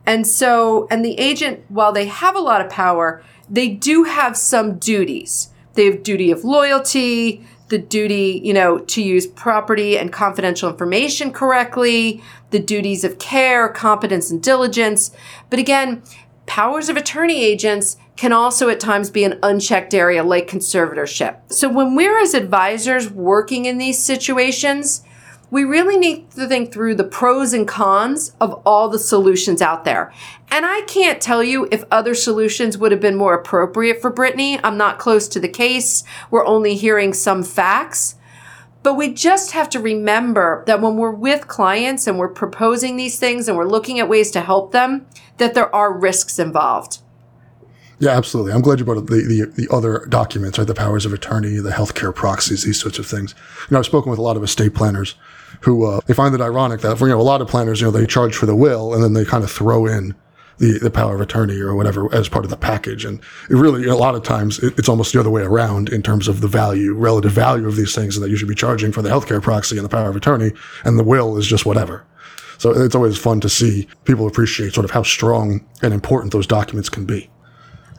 And 0.07 0.25
so, 0.25 0.87
and 0.93 1.05
the 1.05 1.19
agent, 1.19 1.65
while 1.69 1.91
they 1.91 2.07
have 2.07 2.37
a 2.37 2.41
lot 2.41 2.61
of 2.61 2.71
power, 2.71 3.25
they 3.51 3.69
do 3.69 4.05
have 4.05 4.37
some 4.37 4.79
duties. 4.79 5.51
They 5.73 5.87
have 5.87 6.05
duty 6.05 6.31
of 6.31 6.45
loyalty, 6.45 7.45
the 7.71 7.79
duty, 7.79 8.41
you 8.45 8.53
know, 8.53 8.79
to 8.79 9.03
use 9.03 9.27
property 9.27 9.99
and 9.99 10.13
confidential 10.13 10.71
information 10.71 11.33
correctly, 11.33 12.23
the 12.51 12.61
duties 12.61 13.03
of 13.03 13.19
care, 13.19 13.69
competence, 13.69 14.31
and 14.31 14.41
diligence. 14.41 15.11
But 15.51 15.59
again, 15.59 16.05
powers 16.47 16.89
of 16.89 16.97
attorney 16.97 17.43
agents 17.43 17.97
can 18.17 18.33
also 18.33 18.69
at 18.69 18.81
times 18.81 19.11
be 19.11 19.25
an 19.25 19.39
unchecked 19.43 19.95
area 19.95 20.23
like 20.23 20.49
conservatorship. 20.49 21.39
So 21.53 21.69
when 21.69 21.95
we're 21.95 22.21
as 22.21 22.35
advisors 22.35 23.11
working 23.11 23.65
in 23.65 23.79
these 23.79 24.03
situations, 24.03 25.03
we 25.51 25.65
really 25.65 25.97
need 25.97 26.31
to 26.33 26.49
think 26.49 26.73
through 26.73 26.97
the 26.97 27.05
pros 27.05 27.53
and 27.53 27.67
cons 27.67 28.35
of 28.41 28.61
all 28.67 28.89
the 28.89 28.99
solutions 28.99 29.63
out 29.63 29.85
there. 29.85 30.13
And 30.51 30.67
I 30.67 30.83
can't 30.83 31.21
tell 31.21 31.45
you 31.45 31.69
if 31.71 31.85
other 31.91 32.15
solutions 32.15 32.79
would 32.79 32.93
have 32.93 33.01
been 33.01 33.17
more 33.17 33.35
appropriate 33.35 34.01
for 34.01 34.13
Britney. 34.13 34.59
I'm 34.65 34.77
not 34.77 34.99
close 34.99 35.29
to 35.29 35.41
the 35.41 35.49
case. 35.49 36.03
We're 36.31 36.47
only 36.47 36.75
hearing 36.77 37.13
some 37.13 37.43
facts. 37.43 38.17
But 38.83 38.95
we 38.95 39.15
just 39.15 39.53
have 39.53 39.71
to 39.71 39.81
remember 39.81 40.63
that 40.67 40.81
when 40.81 40.97
we're 40.97 41.11
with 41.11 41.49
clients 41.49 42.07
and 42.07 42.19
we're 42.19 42.29
proposing 42.29 42.97
these 42.97 43.19
things 43.19 43.49
and 43.49 43.57
we're 43.57 43.65
looking 43.65 43.99
at 43.99 44.09
ways 44.09 44.31
to 44.33 44.41
help 44.41 44.73
them, 44.73 45.07
that 45.39 45.55
there 45.55 45.75
are 45.75 45.97
risks 45.97 46.39
involved. 46.39 46.99
Yeah, 47.99 48.11
absolutely. 48.11 48.53
I'm 48.53 48.61
glad 48.61 48.79
you 48.79 48.85
brought 48.85 48.99
up 48.99 49.07
the, 49.07 49.23
the, 49.23 49.45
the 49.55 49.73
other 49.75 50.07
documents, 50.09 50.59
right? 50.59 50.67
The 50.67 50.75
powers 50.75 51.07
of 51.07 51.13
attorney, 51.13 51.59
the 51.59 51.71
healthcare 51.71 52.15
proxies, 52.15 52.65
these 52.65 52.81
sorts 52.81 52.99
of 52.99 53.07
things. 53.07 53.35
You 53.69 53.75
know, 53.75 53.79
I've 53.79 53.87
spoken 53.87 54.11
with 54.11 54.19
a 54.19 54.23
lot 54.23 54.37
of 54.37 54.43
estate 54.43 54.75
planners 54.75 55.15
who 55.61 55.87
uh, 55.87 56.01
they 56.07 56.15
find 56.15 56.35
it 56.35 56.41
ironic 56.41 56.81
that 56.81 57.01
you 57.01 57.07
know 57.07 57.21
a 57.21 57.23
lot 57.23 57.41
of 57.41 57.49
planners, 57.49 57.81
you 57.81 57.87
know, 57.87 57.91
they 57.91 58.07
charge 58.07 58.35
for 58.35 58.47
the 58.47 58.57
will 58.57 58.93
and 58.93 59.03
then 59.03 59.13
they 59.13 59.25
kind 59.25 59.45
of 59.45 59.51
throw 59.51 59.87
in 59.87 60.15
the, 60.59 60.79
the 60.79 60.91
power 60.91 61.15
of 61.15 61.21
attorney 61.21 61.59
or 61.61 61.75
whatever 61.75 62.13
as 62.15 62.29
part 62.29 62.45
of 62.45 62.51
the 62.51 62.57
package. 62.57 63.05
And 63.05 63.21
it 63.51 63.55
really, 63.55 63.87
a 63.87 63.97
lot 63.97 64.15
of 64.15 64.23
times, 64.23 64.59
it, 64.59 64.79
it's 64.79 64.89
almost 64.89 65.13
the 65.13 65.21
other 65.21 65.31
way 65.31 65.43
around 65.43 65.89
in 65.89 66.03
terms 66.03 66.29
of 66.29 66.41
the 66.41 66.49
value, 66.49 66.95
relative 66.95 67.33
value 67.33 67.67
of 67.67 67.77
these 67.77 67.95
things 67.95 68.19
that 68.19 68.31
you 68.31 68.37
should 68.37 68.49
be 68.49 68.55
charging 68.55 68.93
for 68.93 69.03
the 69.03 69.09
healthcare 69.09 69.43
proxy 69.43 69.77
and 69.77 69.85
the 69.85 69.89
power 69.89 70.09
of 70.09 70.17
attorney, 70.17 70.53
and 70.85 70.99
the 70.99 71.05
will 71.05 71.37
is 71.37 71.47
just 71.47 71.67
whatever. 71.67 72.05
So 72.59 72.71
it's 72.71 72.95
always 72.95 73.19
fun 73.19 73.41
to 73.41 73.49
see 73.49 73.89
people 74.05 74.27
appreciate 74.27 74.75
sort 74.75 74.85
of 74.85 74.91
how 74.91 75.03
strong 75.03 75.67
and 75.83 75.93
important 75.93 76.33
those 76.33 76.47
documents 76.47 76.89
can 76.89 77.05
be. 77.05 77.29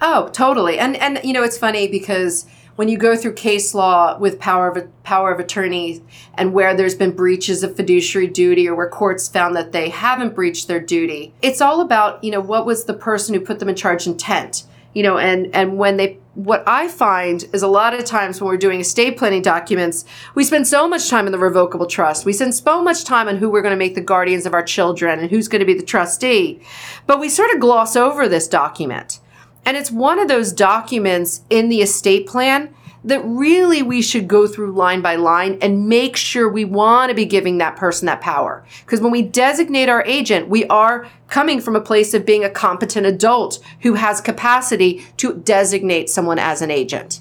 Oh, 0.08 0.30
totally. 0.34 0.78
And 0.78 0.96
and 0.98 1.20
you 1.24 1.34
know, 1.34 1.42
it's 1.42 1.58
funny 1.58 1.88
because 1.88 2.46
when 2.76 2.90
you 2.90 2.96
go 2.96 3.16
through 3.16 3.34
case 3.34 3.74
law 3.74 4.16
with 4.20 4.40
power 4.40 4.70
of 4.70 5.04
power 5.04 5.32
of 5.32 5.40
attorney 5.40 6.04
and 6.36 6.54
where 6.54 6.76
there's 6.76 6.94
been 6.94 7.10
breaches 7.10 7.64
of 7.64 7.76
fiduciary 7.76 8.28
duty 8.28 8.70
or 8.70 8.76
where 8.76 8.88
courts 8.88 9.28
found 9.28 9.56
that 9.56 9.72
they 9.72 9.90
haven't 9.90 10.36
breached 10.36 10.68
their 10.68 10.80
duty, 10.80 11.34
it's 11.42 11.60
all 11.60 11.82
about, 11.82 12.24
you 12.24 12.30
know, 12.30 12.40
what 12.40 12.68
was 12.68 12.86
the 12.86 12.94
person 12.94 13.34
who 13.34 13.40
put 13.40 13.58
them 13.58 13.68
in 13.68 13.76
charge 13.76 14.06
intent. 14.06 14.66
You 14.94 15.02
know, 15.02 15.18
and 15.18 15.48
and 15.56 15.80
when 15.80 15.98
they 15.98 16.20
what 16.36 16.64
I 16.68 16.88
find 16.88 17.44
is 17.52 17.64
a 17.64 17.68
lot 17.68 17.96
of 17.96 18.06
times 18.06 18.40
when 18.40 18.48
we're 18.48 18.58
doing 18.58 18.82
estate 18.82 19.18
planning 19.18 19.42
documents, 19.42 20.06
we 20.36 20.44
spend 20.44 20.68
so 20.68 20.88
much 20.88 21.10
time 21.10 21.26
in 21.26 21.32
the 21.32 21.40
revocable 21.40 21.88
trust. 21.88 22.26
We 22.26 22.34
spend 22.34 22.54
so 22.54 22.84
much 22.84 23.06
time 23.06 23.28
on 23.28 23.38
who 23.38 23.50
we're 23.50 23.64
going 23.64 23.74
to 23.74 23.86
make 23.86 23.96
the 23.96 24.02
guardians 24.02 24.46
of 24.46 24.54
our 24.54 24.64
children 24.64 25.18
and 25.18 25.32
who's 25.32 25.48
going 25.48 25.62
to 25.62 25.66
be 25.66 25.74
the 25.74 25.84
trustee. 25.84 26.62
But 27.08 27.20
we 27.20 27.28
sort 27.28 27.50
of 27.50 27.60
gloss 27.60 27.96
over 27.96 28.30
this 28.30 28.48
document. 28.48 29.20
And 29.66 29.76
it's 29.76 29.92
one 29.92 30.20
of 30.20 30.28
those 30.28 30.54
documents 30.54 31.42
in 31.50 31.70
the 31.70 31.82
estate 31.82 32.28
plan 32.28 32.74
that 33.06 33.22
really 33.24 33.84
we 33.84 34.02
should 34.02 34.28
go 34.28 34.48
through 34.48 34.72
line 34.72 35.02
by 35.02 35.16
line 35.16 35.60
and 35.62 35.88
make 35.88 36.16
sure 36.16 36.50
we 36.50 36.66
want 36.66 37.10
to 37.10 37.16
be 37.16 37.26
giving 37.26 37.60
that 37.60 37.76
person 37.76 38.08
that 38.08 38.20
power. 38.20 38.66
Because 38.84 39.00
when 39.00 39.12
we 39.12 39.22
designate 39.22 39.90
our 39.90 40.04
agent, 40.06 40.50
we 40.50 40.66
are 40.66 41.08
coming 41.28 41.62
from 41.62 41.76
a 41.76 41.82
place 41.82 42.16
of 42.16 42.26
being 42.26 42.44
a 42.44 42.50
competent 42.50 43.06
adult 43.06 43.60
who 43.82 43.94
has 43.94 44.22
capacity 44.22 45.06
to 45.18 45.36
designate 45.36 46.10
someone 46.10 46.40
as 46.40 46.64
an 46.64 46.72
agent. 46.72 47.20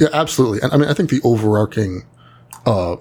Yeah, 0.00 0.08
absolutely. 0.12 0.60
And 0.60 0.72
I 0.72 0.76
mean, 0.76 0.88
I 0.88 0.94
think 0.94 1.10
the 1.10 1.20
overarching 1.22 2.02
uh, 2.66 2.96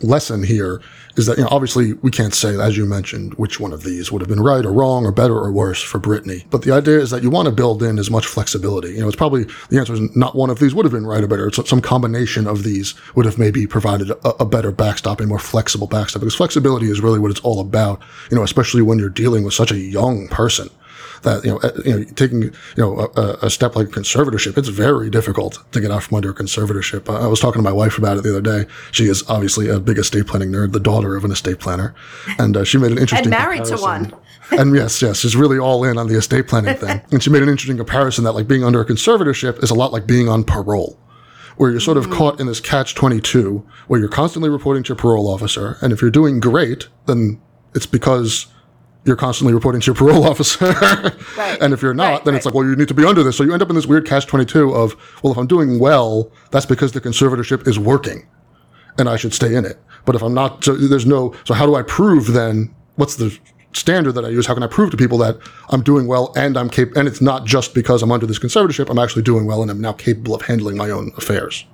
lesson 0.00 0.42
here 0.42 0.80
is 1.16 1.26
that, 1.26 1.38
you 1.38 1.44
know, 1.44 1.50
obviously 1.50 1.94
we 1.94 2.10
can't 2.10 2.34
say, 2.34 2.58
as 2.60 2.76
you 2.76 2.86
mentioned, 2.86 3.34
which 3.34 3.60
one 3.60 3.72
of 3.72 3.82
these 3.82 4.10
would 4.10 4.22
have 4.22 4.28
been 4.28 4.40
right 4.40 4.64
or 4.64 4.72
wrong 4.72 5.04
or 5.04 5.12
better 5.12 5.36
or 5.36 5.50
worse 5.52 5.82
for 5.82 5.98
Britney. 5.98 6.44
But 6.50 6.62
the 6.62 6.72
idea 6.72 6.98
is 6.98 7.10
that 7.10 7.22
you 7.22 7.30
want 7.30 7.46
to 7.46 7.52
build 7.52 7.82
in 7.82 7.98
as 7.98 8.10
much 8.10 8.26
flexibility. 8.26 8.90
You 8.90 9.00
know, 9.00 9.08
it's 9.08 9.16
probably, 9.16 9.46
the 9.68 9.78
answer 9.78 9.94
is 9.94 10.16
not 10.16 10.34
one 10.34 10.50
of 10.50 10.58
these 10.58 10.74
would 10.74 10.84
have 10.84 10.92
been 10.92 11.06
right 11.06 11.22
or 11.22 11.26
better. 11.26 11.48
It's 11.48 11.68
some 11.68 11.80
combination 11.80 12.46
of 12.46 12.62
these 12.62 12.94
would 13.14 13.26
have 13.26 13.38
maybe 13.38 13.66
provided 13.66 14.10
a, 14.10 14.42
a 14.42 14.46
better 14.46 14.72
backstop, 14.72 15.20
a 15.20 15.26
more 15.26 15.38
flexible 15.38 15.86
backstop, 15.86 16.20
because 16.20 16.34
flexibility 16.34 16.90
is 16.90 17.00
really 17.00 17.18
what 17.18 17.30
it's 17.30 17.40
all 17.40 17.60
about, 17.60 18.00
you 18.30 18.36
know, 18.36 18.42
especially 18.42 18.82
when 18.82 18.98
you're 18.98 19.08
dealing 19.08 19.44
with 19.44 19.54
such 19.54 19.72
a 19.72 19.78
young 19.78 20.28
person 20.28 20.68
that 21.22 21.44
you 21.44 21.50
know, 21.50 21.58
uh, 21.58 21.70
you 21.84 21.98
know, 21.98 22.04
taking 22.14 22.42
you 22.42 22.52
know 22.76 23.10
a, 23.16 23.38
a, 23.42 23.50
step 23.50 23.76
like 23.76 23.88
conservatorship, 23.88 24.56
it's 24.56 24.68
very 24.68 25.10
difficult 25.10 25.58
to 25.72 25.80
get 25.80 25.90
out 25.90 26.02
from 26.02 26.16
under 26.16 26.30
a 26.30 26.34
conservatorship. 26.34 27.08
I 27.14 27.26
was 27.26 27.40
talking 27.40 27.60
to 27.60 27.62
my 27.62 27.72
wife 27.72 27.98
about 27.98 28.16
it 28.16 28.22
the 28.22 28.30
other 28.30 28.40
day. 28.40 28.70
She 28.92 29.04
is 29.04 29.22
obviously 29.28 29.68
a 29.68 29.80
big 29.80 29.98
estate 29.98 30.26
planning 30.26 30.50
nerd, 30.50 30.72
the 30.72 30.80
daughter 30.80 31.16
of 31.16 31.24
an 31.24 31.32
estate 31.32 31.58
planner, 31.58 31.94
and 32.38 32.56
uh, 32.56 32.64
she 32.64 32.78
made 32.78 32.92
an 32.92 32.98
interesting 32.98 33.32
and 33.32 33.42
married 33.42 33.64
comparison. 33.64 34.10
to 34.10 34.14
one. 34.14 34.20
and 34.58 34.74
yes, 34.74 35.00
yes, 35.00 35.20
she's 35.20 35.36
really 35.36 35.58
all 35.58 35.84
in 35.84 35.98
on 35.98 36.08
the 36.08 36.16
estate 36.16 36.48
planning 36.48 36.76
thing. 36.76 37.00
And 37.12 37.22
she 37.22 37.30
made 37.30 37.42
an 37.42 37.48
interesting 37.48 37.76
comparison 37.76 38.24
that 38.24 38.32
like 38.32 38.48
being 38.48 38.64
under 38.64 38.80
a 38.80 38.86
conservatorship 38.86 39.62
is 39.62 39.70
a 39.70 39.74
lot 39.74 39.92
like 39.92 40.06
being 40.06 40.28
on 40.28 40.44
parole 40.44 40.98
where 41.56 41.70
you're 41.70 41.80
sort 41.80 41.98
of 41.98 42.04
mm-hmm. 42.04 42.14
caught 42.14 42.40
in 42.40 42.46
this 42.46 42.60
catch 42.60 42.94
22 42.94 43.66
where 43.86 44.00
you're 44.00 44.08
constantly 44.08 44.48
reporting 44.48 44.82
to 44.82 44.88
your 44.88 44.96
parole 44.96 45.28
officer. 45.28 45.76
And 45.82 45.92
if 45.92 46.00
you're 46.00 46.10
doing 46.10 46.40
great, 46.40 46.88
then 47.06 47.40
it's 47.74 47.86
because 47.86 48.46
you're 49.04 49.16
constantly 49.16 49.54
reporting 49.54 49.80
to 49.80 49.86
your 49.86 49.94
parole 49.94 50.24
officer. 50.30 50.66
right. 51.36 51.58
And 51.60 51.72
if 51.72 51.82
you're 51.82 51.94
not, 51.94 52.04
right, 52.04 52.24
then 52.24 52.34
right. 52.34 52.38
it's 52.38 52.46
like, 52.46 52.54
well, 52.54 52.64
you 52.64 52.76
need 52.76 52.88
to 52.88 52.94
be 52.94 53.04
under 53.04 53.22
this. 53.22 53.36
So 53.36 53.44
you 53.44 53.52
end 53.52 53.62
up 53.62 53.70
in 53.70 53.76
this 53.76 53.86
weird 53.86 54.06
catch 54.06 54.26
22 54.26 54.74
of, 54.74 54.96
well, 55.22 55.32
if 55.32 55.38
I'm 55.38 55.46
doing 55.46 55.78
well, 55.78 56.30
that's 56.50 56.66
because 56.66 56.92
the 56.92 57.00
conservatorship 57.00 57.66
is 57.66 57.78
working 57.78 58.26
and 58.98 59.08
I 59.08 59.16
should 59.16 59.32
stay 59.32 59.54
in 59.54 59.64
it. 59.64 59.78
But 60.04 60.16
if 60.16 60.22
I'm 60.22 60.34
not, 60.34 60.64
so 60.64 60.76
there's 60.76 61.06
no, 61.06 61.34
so 61.44 61.54
how 61.54 61.66
do 61.66 61.74
I 61.74 61.82
prove 61.82 62.28
then 62.28 62.74
what's 62.96 63.16
the 63.16 63.36
standard 63.72 64.12
that 64.12 64.24
I 64.24 64.28
use? 64.28 64.46
How 64.46 64.54
can 64.54 64.62
I 64.62 64.66
prove 64.66 64.90
to 64.90 64.96
people 64.96 65.18
that 65.18 65.38
I'm 65.70 65.82
doing 65.82 66.06
well 66.06 66.32
and 66.36 66.56
I'm 66.56 66.68
capable, 66.68 66.98
and 66.98 67.08
it's 67.08 67.20
not 67.20 67.46
just 67.46 67.74
because 67.74 68.02
I'm 68.02 68.12
under 68.12 68.26
this 68.26 68.38
conservatorship, 68.38 68.90
I'm 68.90 68.98
actually 68.98 69.22
doing 69.22 69.46
well 69.46 69.62
and 69.62 69.70
I'm 69.70 69.80
now 69.80 69.92
capable 69.92 70.34
of 70.34 70.42
handling 70.42 70.76
my 70.76 70.90
own 70.90 71.12
affairs. 71.16 71.64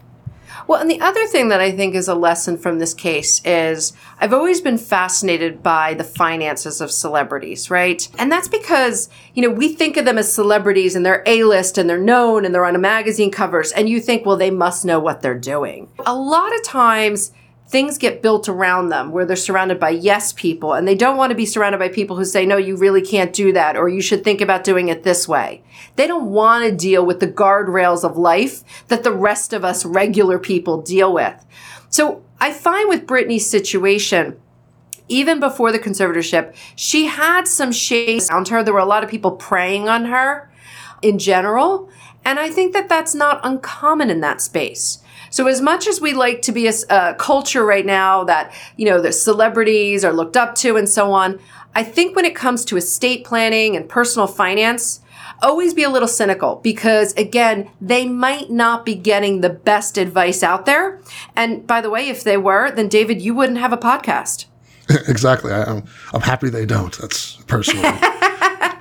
Well, 0.66 0.80
and 0.80 0.90
the 0.90 1.00
other 1.00 1.26
thing 1.26 1.48
that 1.48 1.60
I 1.60 1.70
think 1.70 1.94
is 1.94 2.08
a 2.08 2.14
lesson 2.14 2.58
from 2.58 2.78
this 2.78 2.92
case 2.92 3.40
is 3.44 3.92
I've 4.18 4.32
always 4.32 4.60
been 4.60 4.78
fascinated 4.78 5.62
by 5.62 5.94
the 5.94 6.02
finances 6.02 6.80
of 6.80 6.90
celebrities, 6.90 7.70
right? 7.70 8.08
And 8.18 8.32
that's 8.32 8.48
because, 8.48 9.08
you 9.34 9.42
know, 9.42 9.50
we 9.50 9.68
think 9.72 9.96
of 9.96 10.04
them 10.04 10.18
as 10.18 10.32
celebrities 10.32 10.96
and 10.96 11.06
they're 11.06 11.22
A-list 11.26 11.78
and 11.78 11.88
they're 11.88 11.98
known 11.98 12.44
and 12.44 12.52
they're 12.52 12.64
on 12.64 12.74
a 12.74 12.80
magazine 12.80 13.30
covers 13.30 13.70
and 13.72 13.88
you 13.88 14.00
think, 14.00 14.26
well, 14.26 14.36
they 14.36 14.50
must 14.50 14.84
know 14.84 14.98
what 14.98 15.22
they're 15.22 15.38
doing. 15.38 15.88
A 16.04 16.14
lot 16.14 16.52
of 16.54 16.64
times 16.64 17.30
things 17.68 17.98
get 17.98 18.22
built 18.22 18.48
around 18.48 18.88
them 18.88 19.10
where 19.10 19.24
they're 19.24 19.36
surrounded 19.36 19.80
by 19.80 19.90
yes 19.90 20.32
people 20.32 20.72
and 20.72 20.86
they 20.86 20.94
don't 20.94 21.16
want 21.16 21.30
to 21.30 21.36
be 21.36 21.46
surrounded 21.46 21.78
by 21.78 21.88
people 21.88 22.16
who 22.16 22.24
say, 22.24 22.46
no, 22.46 22.56
you 22.56 22.76
really 22.76 23.02
can't 23.02 23.32
do 23.32 23.52
that 23.52 23.76
or 23.76 23.88
you 23.88 24.00
should 24.00 24.22
think 24.22 24.40
about 24.40 24.64
doing 24.64 24.88
it 24.88 25.02
this 25.02 25.26
way. 25.26 25.62
They 25.96 26.06
don't 26.06 26.30
want 26.30 26.64
to 26.64 26.76
deal 26.76 27.04
with 27.04 27.20
the 27.20 27.26
guardrails 27.26 28.04
of 28.04 28.16
life 28.16 28.62
that 28.88 29.02
the 29.02 29.12
rest 29.12 29.52
of 29.52 29.64
us 29.64 29.84
regular 29.84 30.38
people 30.38 30.80
deal 30.80 31.12
with. 31.12 31.44
So 31.88 32.22
I 32.40 32.52
find 32.52 32.88
with 32.88 33.06
Britney's 33.06 33.48
situation, 33.48 34.38
even 35.08 35.40
before 35.40 35.72
the 35.72 35.78
conservatorship, 35.78 36.54
she 36.74 37.06
had 37.06 37.48
some 37.48 37.72
shades 37.72 38.30
around 38.30 38.48
her. 38.48 38.62
There 38.62 38.74
were 38.74 38.80
a 38.80 38.84
lot 38.84 39.04
of 39.04 39.10
people 39.10 39.32
preying 39.32 39.88
on 39.88 40.06
her 40.06 40.50
in 41.02 41.18
general. 41.18 41.88
And 42.24 42.38
I 42.40 42.50
think 42.50 42.72
that 42.72 42.88
that's 42.88 43.14
not 43.14 43.40
uncommon 43.44 44.10
in 44.10 44.20
that 44.20 44.40
space. 44.40 44.98
So 45.36 45.48
as 45.48 45.60
much 45.60 45.86
as 45.86 46.00
we 46.00 46.14
like 46.14 46.40
to 46.42 46.52
be 46.52 46.66
a, 46.66 46.72
a 46.88 47.14
culture 47.14 47.62
right 47.62 47.84
now 47.84 48.24
that, 48.24 48.54
you 48.78 48.86
know, 48.86 49.02
the 49.02 49.12
celebrities 49.12 50.02
are 50.02 50.12
looked 50.14 50.34
up 50.34 50.54
to 50.54 50.78
and 50.78 50.88
so 50.88 51.12
on, 51.12 51.38
I 51.74 51.82
think 51.82 52.16
when 52.16 52.24
it 52.24 52.34
comes 52.34 52.64
to 52.64 52.78
estate 52.78 53.26
planning 53.26 53.76
and 53.76 53.86
personal 53.86 54.28
finance, 54.28 55.02
always 55.42 55.74
be 55.74 55.82
a 55.82 55.90
little 55.90 56.08
cynical 56.08 56.56
because 56.62 57.12
again, 57.18 57.68
they 57.82 58.06
might 58.06 58.48
not 58.48 58.86
be 58.86 58.94
getting 58.94 59.42
the 59.42 59.50
best 59.50 59.98
advice 59.98 60.42
out 60.42 60.64
there. 60.64 61.02
And 61.36 61.66
by 61.66 61.82
the 61.82 61.90
way, 61.90 62.08
if 62.08 62.24
they 62.24 62.38
were, 62.38 62.70
then 62.70 62.88
David, 62.88 63.20
you 63.20 63.34
wouldn't 63.34 63.58
have 63.58 63.74
a 63.74 63.76
podcast. 63.76 64.46
exactly. 65.06 65.52
I, 65.52 65.64
am 65.64 65.68
I'm, 65.68 65.84
I'm 66.14 66.20
happy 66.22 66.48
they 66.48 66.64
don't. 66.64 66.96
That's 66.96 67.36
personally. 67.42 67.82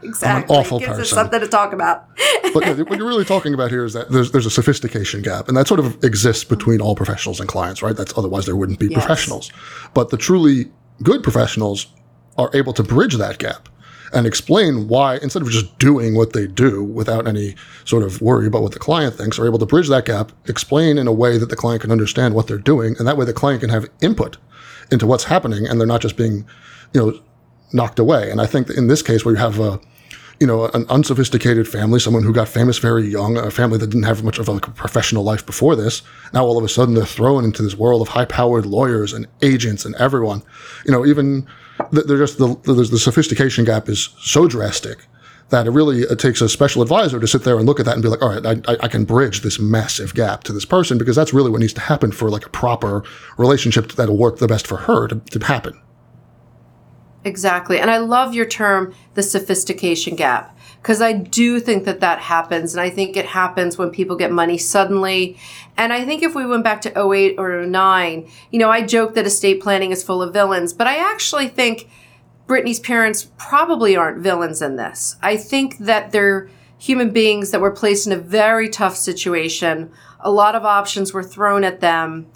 exactly. 0.05 0.55
I'm 0.55 0.59
an 0.59 0.65
awful 0.65 0.79
Gives 0.79 0.89
person. 0.89 1.01
Us 1.01 1.09
something 1.09 1.39
to 1.39 1.47
talk 1.47 1.73
about. 1.73 2.07
but 2.53 2.65
what 2.87 2.97
you're 2.97 3.07
really 3.07 3.25
talking 3.25 3.53
about 3.53 3.71
here 3.71 3.85
is 3.85 3.93
that 3.93 4.09
there's 4.09 4.31
there's 4.31 4.45
a 4.45 4.51
sophistication 4.51 5.21
gap, 5.21 5.47
and 5.47 5.57
that 5.57 5.67
sort 5.67 5.79
of 5.79 6.03
exists 6.03 6.43
between 6.43 6.81
all 6.81 6.95
professionals 6.95 7.39
and 7.39 7.49
clients, 7.49 7.81
right? 7.81 7.95
That's 7.95 8.17
otherwise 8.17 8.45
there 8.45 8.55
wouldn't 8.55 8.79
be 8.79 8.87
yes. 8.87 8.99
professionals. 8.99 9.51
But 9.93 10.09
the 10.09 10.17
truly 10.17 10.71
good 11.03 11.23
professionals 11.23 11.87
are 12.37 12.49
able 12.53 12.73
to 12.73 12.83
bridge 12.83 13.15
that 13.15 13.37
gap 13.37 13.69
and 14.13 14.25
explain 14.25 14.87
why, 14.87 15.17
instead 15.17 15.41
of 15.41 15.49
just 15.49 15.77
doing 15.77 16.15
what 16.15 16.33
they 16.33 16.47
do 16.47 16.83
without 16.83 17.27
any 17.27 17.55
sort 17.83 18.03
of 18.03 18.21
worry 18.21 18.47
about 18.47 18.61
what 18.61 18.71
the 18.71 18.79
client 18.79 19.15
thinks, 19.15 19.37
are 19.37 19.45
able 19.45 19.59
to 19.59 19.65
bridge 19.65 19.89
that 19.89 20.05
gap, 20.05 20.31
explain 20.47 20.97
in 20.97 21.07
a 21.07 21.11
way 21.11 21.37
that 21.37 21.49
the 21.49 21.55
client 21.55 21.81
can 21.81 21.91
understand 21.91 22.33
what 22.33 22.47
they're 22.47 22.57
doing, 22.57 22.95
and 22.97 23.07
that 23.07 23.17
way 23.17 23.25
the 23.25 23.33
client 23.33 23.61
can 23.61 23.69
have 23.69 23.85
input 24.01 24.37
into 24.91 25.05
what's 25.05 25.25
happening, 25.25 25.67
and 25.67 25.79
they're 25.79 25.87
not 25.87 26.01
just 26.01 26.15
being, 26.15 26.45
you 26.93 27.01
know, 27.01 27.19
knocked 27.73 27.99
away. 27.99 28.31
And 28.31 28.39
I 28.39 28.45
think 28.45 28.69
in 28.69 28.87
this 28.87 29.01
case, 29.01 29.25
where 29.25 29.33
you 29.33 29.39
have 29.39 29.59
a 29.59 29.79
you 30.39 30.47
know, 30.47 30.65
an 30.67 30.85
unsophisticated 30.89 31.67
family, 31.67 31.99
someone 31.99 32.23
who 32.23 32.33
got 32.33 32.47
famous 32.47 32.77
very 32.77 33.07
young, 33.07 33.37
a 33.37 33.51
family 33.51 33.77
that 33.77 33.87
didn't 33.87 34.03
have 34.03 34.23
much 34.23 34.39
of 34.39 34.47
a, 34.47 34.51
like 34.51 34.67
a 34.67 34.71
professional 34.71 35.23
life 35.23 35.45
before 35.45 35.75
this. 35.75 36.01
Now 36.33 36.45
all 36.45 36.57
of 36.57 36.63
a 36.63 36.69
sudden 36.69 36.93
they're 36.93 37.05
thrown 37.05 37.45
into 37.45 37.63
this 37.63 37.75
world 37.75 38.01
of 38.01 38.09
high-powered 38.09 38.65
lawyers 38.65 39.13
and 39.13 39.27
agents 39.41 39.85
and 39.85 39.95
everyone. 39.95 40.43
You 40.85 40.91
know, 40.91 41.05
even 41.05 41.47
they're 41.91 42.17
just 42.17 42.37
the, 42.37 42.55
the, 42.63 42.73
the 42.73 42.99
sophistication 42.99 43.65
gap 43.65 43.89
is 43.89 44.09
so 44.19 44.47
drastic 44.47 45.05
that 45.49 45.67
it 45.67 45.71
really 45.71 46.01
it 46.01 46.19
takes 46.19 46.41
a 46.41 46.49
special 46.49 46.81
advisor 46.81 47.19
to 47.19 47.27
sit 47.27 47.43
there 47.43 47.57
and 47.57 47.65
look 47.65 47.79
at 47.79 47.85
that 47.85 47.93
and 47.93 48.01
be 48.01 48.09
like, 48.09 48.21
all 48.21 48.29
right, 48.29 48.63
I, 48.67 48.77
I 48.81 48.87
can 48.87 49.05
bridge 49.05 49.41
this 49.41 49.59
massive 49.59 50.15
gap 50.15 50.43
to 50.45 50.53
this 50.53 50.65
person 50.65 50.97
because 50.97 51.15
that's 51.15 51.33
really 51.33 51.51
what 51.51 51.61
needs 51.61 51.73
to 51.73 51.81
happen 51.81 52.11
for 52.11 52.29
like 52.29 52.45
a 52.45 52.49
proper 52.49 53.03
relationship 53.37 53.91
that'll 53.93 54.17
work 54.17 54.39
the 54.39 54.47
best 54.47 54.65
for 54.65 54.77
her 54.77 55.07
to, 55.07 55.15
to 55.15 55.45
happen. 55.45 55.79
Exactly. 57.25 57.79
And 57.79 57.89
I 57.89 57.97
love 57.97 58.35
your 58.35 58.45
term, 58.45 58.93
the 59.15 59.23
sophistication 59.23 60.15
gap, 60.15 60.55
because 60.77 61.01
I 61.01 61.11
do 61.13 61.59
think 61.59 61.83
that 61.85 61.99
that 62.01 62.19
happens. 62.19 62.75
And 62.75 62.81
I 62.81 62.91
think 62.91 63.17
it 63.17 63.25
happens 63.25 63.79
when 63.79 63.89
people 63.89 64.15
get 64.15 64.31
money 64.31 64.59
suddenly. 64.59 65.35
And 65.75 65.91
I 65.91 66.05
think 66.05 66.21
if 66.21 66.35
we 66.35 66.45
went 66.45 66.63
back 66.63 66.81
to 66.81 67.11
08 67.11 67.35
or 67.39 67.65
09, 67.65 68.29
you 68.51 68.59
know, 68.59 68.69
I 68.69 68.85
joke 68.85 69.15
that 69.15 69.25
estate 69.25 69.59
planning 69.59 69.89
is 69.91 70.03
full 70.03 70.21
of 70.21 70.33
villains, 70.33 70.71
but 70.71 70.85
I 70.85 70.97
actually 70.97 71.47
think 71.47 71.89
Britney's 72.47 72.79
parents 72.79 73.31
probably 73.39 73.95
aren't 73.95 74.19
villains 74.19 74.61
in 74.61 74.75
this. 74.75 75.15
I 75.23 75.35
think 75.35 75.79
that 75.79 76.11
they're 76.11 76.47
human 76.77 77.09
beings 77.09 77.49
that 77.49 77.61
were 77.61 77.71
placed 77.71 78.05
in 78.05 78.13
a 78.13 78.17
very 78.17 78.69
tough 78.69 78.95
situation. 78.95 79.91
A 80.19 80.29
lot 80.29 80.53
of 80.53 80.63
options 80.63 81.11
were 81.11 81.23
thrown 81.23 81.63
at 81.63 81.79
them, 81.79 82.27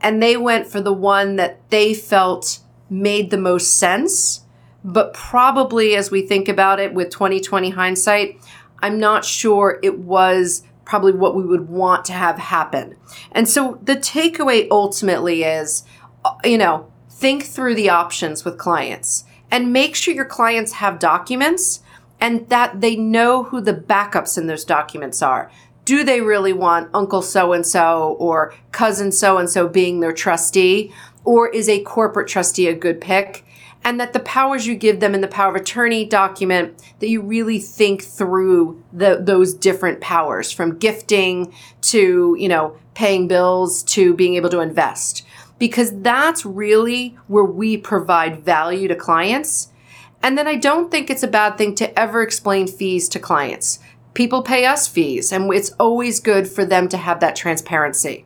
and 0.00 0.22
they 0.22 0.36
went 0.36 0.68
for 0.68 0.80
the 0.80 0.92
one 0.92 1.34
that 1.34 1.68
they 1.70 1.94
felt 1.94 2.60
made 2.88 3.30
the 3.30 3.38
most 3.38 3.78
sense. 3.78 4.42
But 4.84 5.14
probably 5.14 5.96
as 5.96 6.10
we 6.10 6.22
think 6.22 6.48
about 6.48 6.78
it 6.78 6.94
with 6.94 7.10
2020 7.10 7.70
hindsight, 7.70 8.40
I'm 8.80 9.00
not 9.00 9.24
sure 9.24 9.80
it 9.82 9.98
was 9.98 10.62
probably 10.84 11.12
what 11.12 11.34
we 11.34 11.44
would 11.44 11.68
want 11.68 12.04
to 12.06 12.12
have 12.12 12.38
happen. 12.38 12.96
And 13.32 13.48
so 13.48 13.78
the 13.82 13.96
takeaway 13.96 14.68
ultimately 14.70 15.42
is, 15.42 15.84
uh, 16.24 16.34
you 16.44 16.56
know, 16.56 16.90
think 17.10 17.44
through 17.44 17.74
the 17.74 17.90
options 17.90 18.44
with 18.44 18.58
clients 18.58 19.24
and 19.50 19.72
make 19.72 19.96
sure 19.96 20.14
your 20.14 20.24
clients 20.24 20.72
have 20.72 20.98
documents 20.98 21.80
and 22.20 22.48
that 22.48 22.80
they 22.80 22.96
know 22.96 23.44
who 23.44 23.60
the 23.60 23.74
backups 23.74 24.38
in 24.38 24.46
those 24.46 24.64
documents 24.64 25.20
are. 25.22 25.50
Do 25.84 26.02
they 26.02 26.20
really 26.20 26.52
want 26.52 26.90
Uncle 26.94 27.22
so 27.22 27.52
and 27.52 27.66
so 27.66 28.16
or 28.18 28.54
cousin 28.72 29.12
so 29.12 29.38
and 29.38 29.48
so 29.48 29.68
being 29.68 30.00
their 30.00 30.12
trustee? 30.12 30.92
Or 31.26 31.48
is 31.50 31.68
a 31.68 31.82
corporate 31.82 32.28
trustee 32.28 32.68
a 32.68 32.74
good 32.74 33.00
pick? 33.00 33.44
And 33.84 34.00
that 34.00 34.14
the 34.14 34.20
powers 34.20 34.66
you 34.66 34.74
give 34.74 34.98
them 35.00 35.14
in 35.14 35.20
the 35.20 35.28
power 35.28 35.50
of 35.50 35.60
attorney 35.60 36.04
document, 36.04 36.82
that 36.98 37.08
you 37.08 37.20
really 37.20 37.60
think 37.60 38.02
through 38.02 38.82
the, 38.92 39.20
those 39.22 39.54
different 39.54 40.00
powers 40.00 40.50
from 40.50 40.78
gifting 40.78 41.54
to, 41.82 42.34
you 42.38 42.48
know, 42.48 42.76
paying 42.94 43.28
bills 43.28 43.82
to 43.84 44.14
being 44.14 44.34
able 44.34 44.48
to 44.50 44.60
invest. 44.60 45.24
Because 45.58 46.00
that's 46.00 46.44
really 46.44 47.16
where 47.28 47.44
we 47.44 47.76
provide 47.76 48.44
value 48.44 48.88
to 48.88 48.96
clients. 48.96 49.70
And 50.22 50.36
then 50.36 50.48
I 50.48 50.56
don't 50.56 50.90
think 50.90 51.08
it's 51.08 51.22
a 51.22 51.28
bad 51.28 51.56
thing 51.56 51.74
to 51.76 51.96
ever 51.98 52.22
explain 52.22 52.66
fees 52.66 53.08
to 53.10 53.20
clients. 53.20 53.78
People 54.14 54.42
pay 54.42 54.64
us 54.64 54.88
fees, 54.88 55.30
and 55.30 55.52
it's 55.52 55.70
always 55.78 56.20
good 56.20 56.48
for 56.48 56.64
them 56.64 56.88
to 56.88 56.96
have 56.96 57.20
that 57.20 57.36
transparency. 57.36 58.24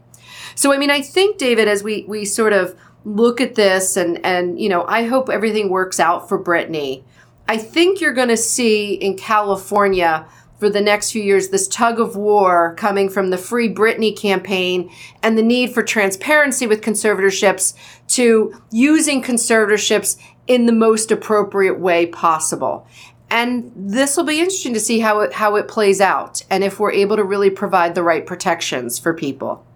So, 0.55 0.73
I 0.73 0.79
mean, 0.79 0.91
I 0.91 1.03
think, 1.03 1.37
David, 1.37 1.69
as 1.69 1.83
we, 1.83 2.05
we 2.09 2.25
sort 2.25 2.53
of 2.53 2.77
look 3.05 3.41
at 3.41 3.55
this 3.55 3.97
and 3.97 4.25
and 4.25 4.61
you 4.61 4.69
know 4.69 4.85
I 4.85 5.05
hope 5.05 5.29
everything 5.29 5.71
works 5.71 5.99
out 5.99 6.29
for 6.29 6.43
britney 6.43 7.03
I 7.51 7.57
think 7.57 8.01
you're 8.01 8.13
going 8.13 8.29
to 8.29 8.37
see 8.37 8.95
in 8.95 9.17
California 9.17 10.25
for 10.61 10.71
the 10.71 10.81
next 10.81 11.11
few 11.11 11.21
years 11.21 11.49
this 11.49 11.67
tug 11.67 11.99
of 11.99 12.15
war 12.15 12.77
coming 12.77 13.09
from 13.09 13.31
the 13.31 13.37
Free 13.37 13.69
britney 13.69 14.17
campaign 14.17 14.89
and 15.21 15.37
the 15.37 15.43
need 15.43 15.75
for 15.75 15.83
transparency 15.83 16.69
with 16.69 16.81
conservatorships 16.81 17.75
to 18.07 18.55
using 18.71 19.21
conservatorships 19.21 20.17
in 20.47 20.67
the 20.67 20.73
most 20.73 21.11
appropriate 21.11 21.81
way 21.81 22.07
possible. 22.07 22.87
And 23.31 23.73
this 23.75 24.17
will 24.17 24.23
be 24.23 24.39
interesting 24.39 24.75
to 24.75 24.81
see 24.81 25.01
how 25.01 25.19
it 25.19 25.33
how 25.33 25.57
it 25.57 25.67
plays 25.67 26.01
out 26.01 26.45
and 26.51 26.63
if 26.63 26.79
we're 26.79 26.93
able 26.93 27.17
to 27.17 27.25
really 27.25 27.51
provide 27.51 27.97
the 27.97 28.05
right 28.05 28.25
protections 28.25 28.97
for 28.97 29.13
people. 29.13 29.67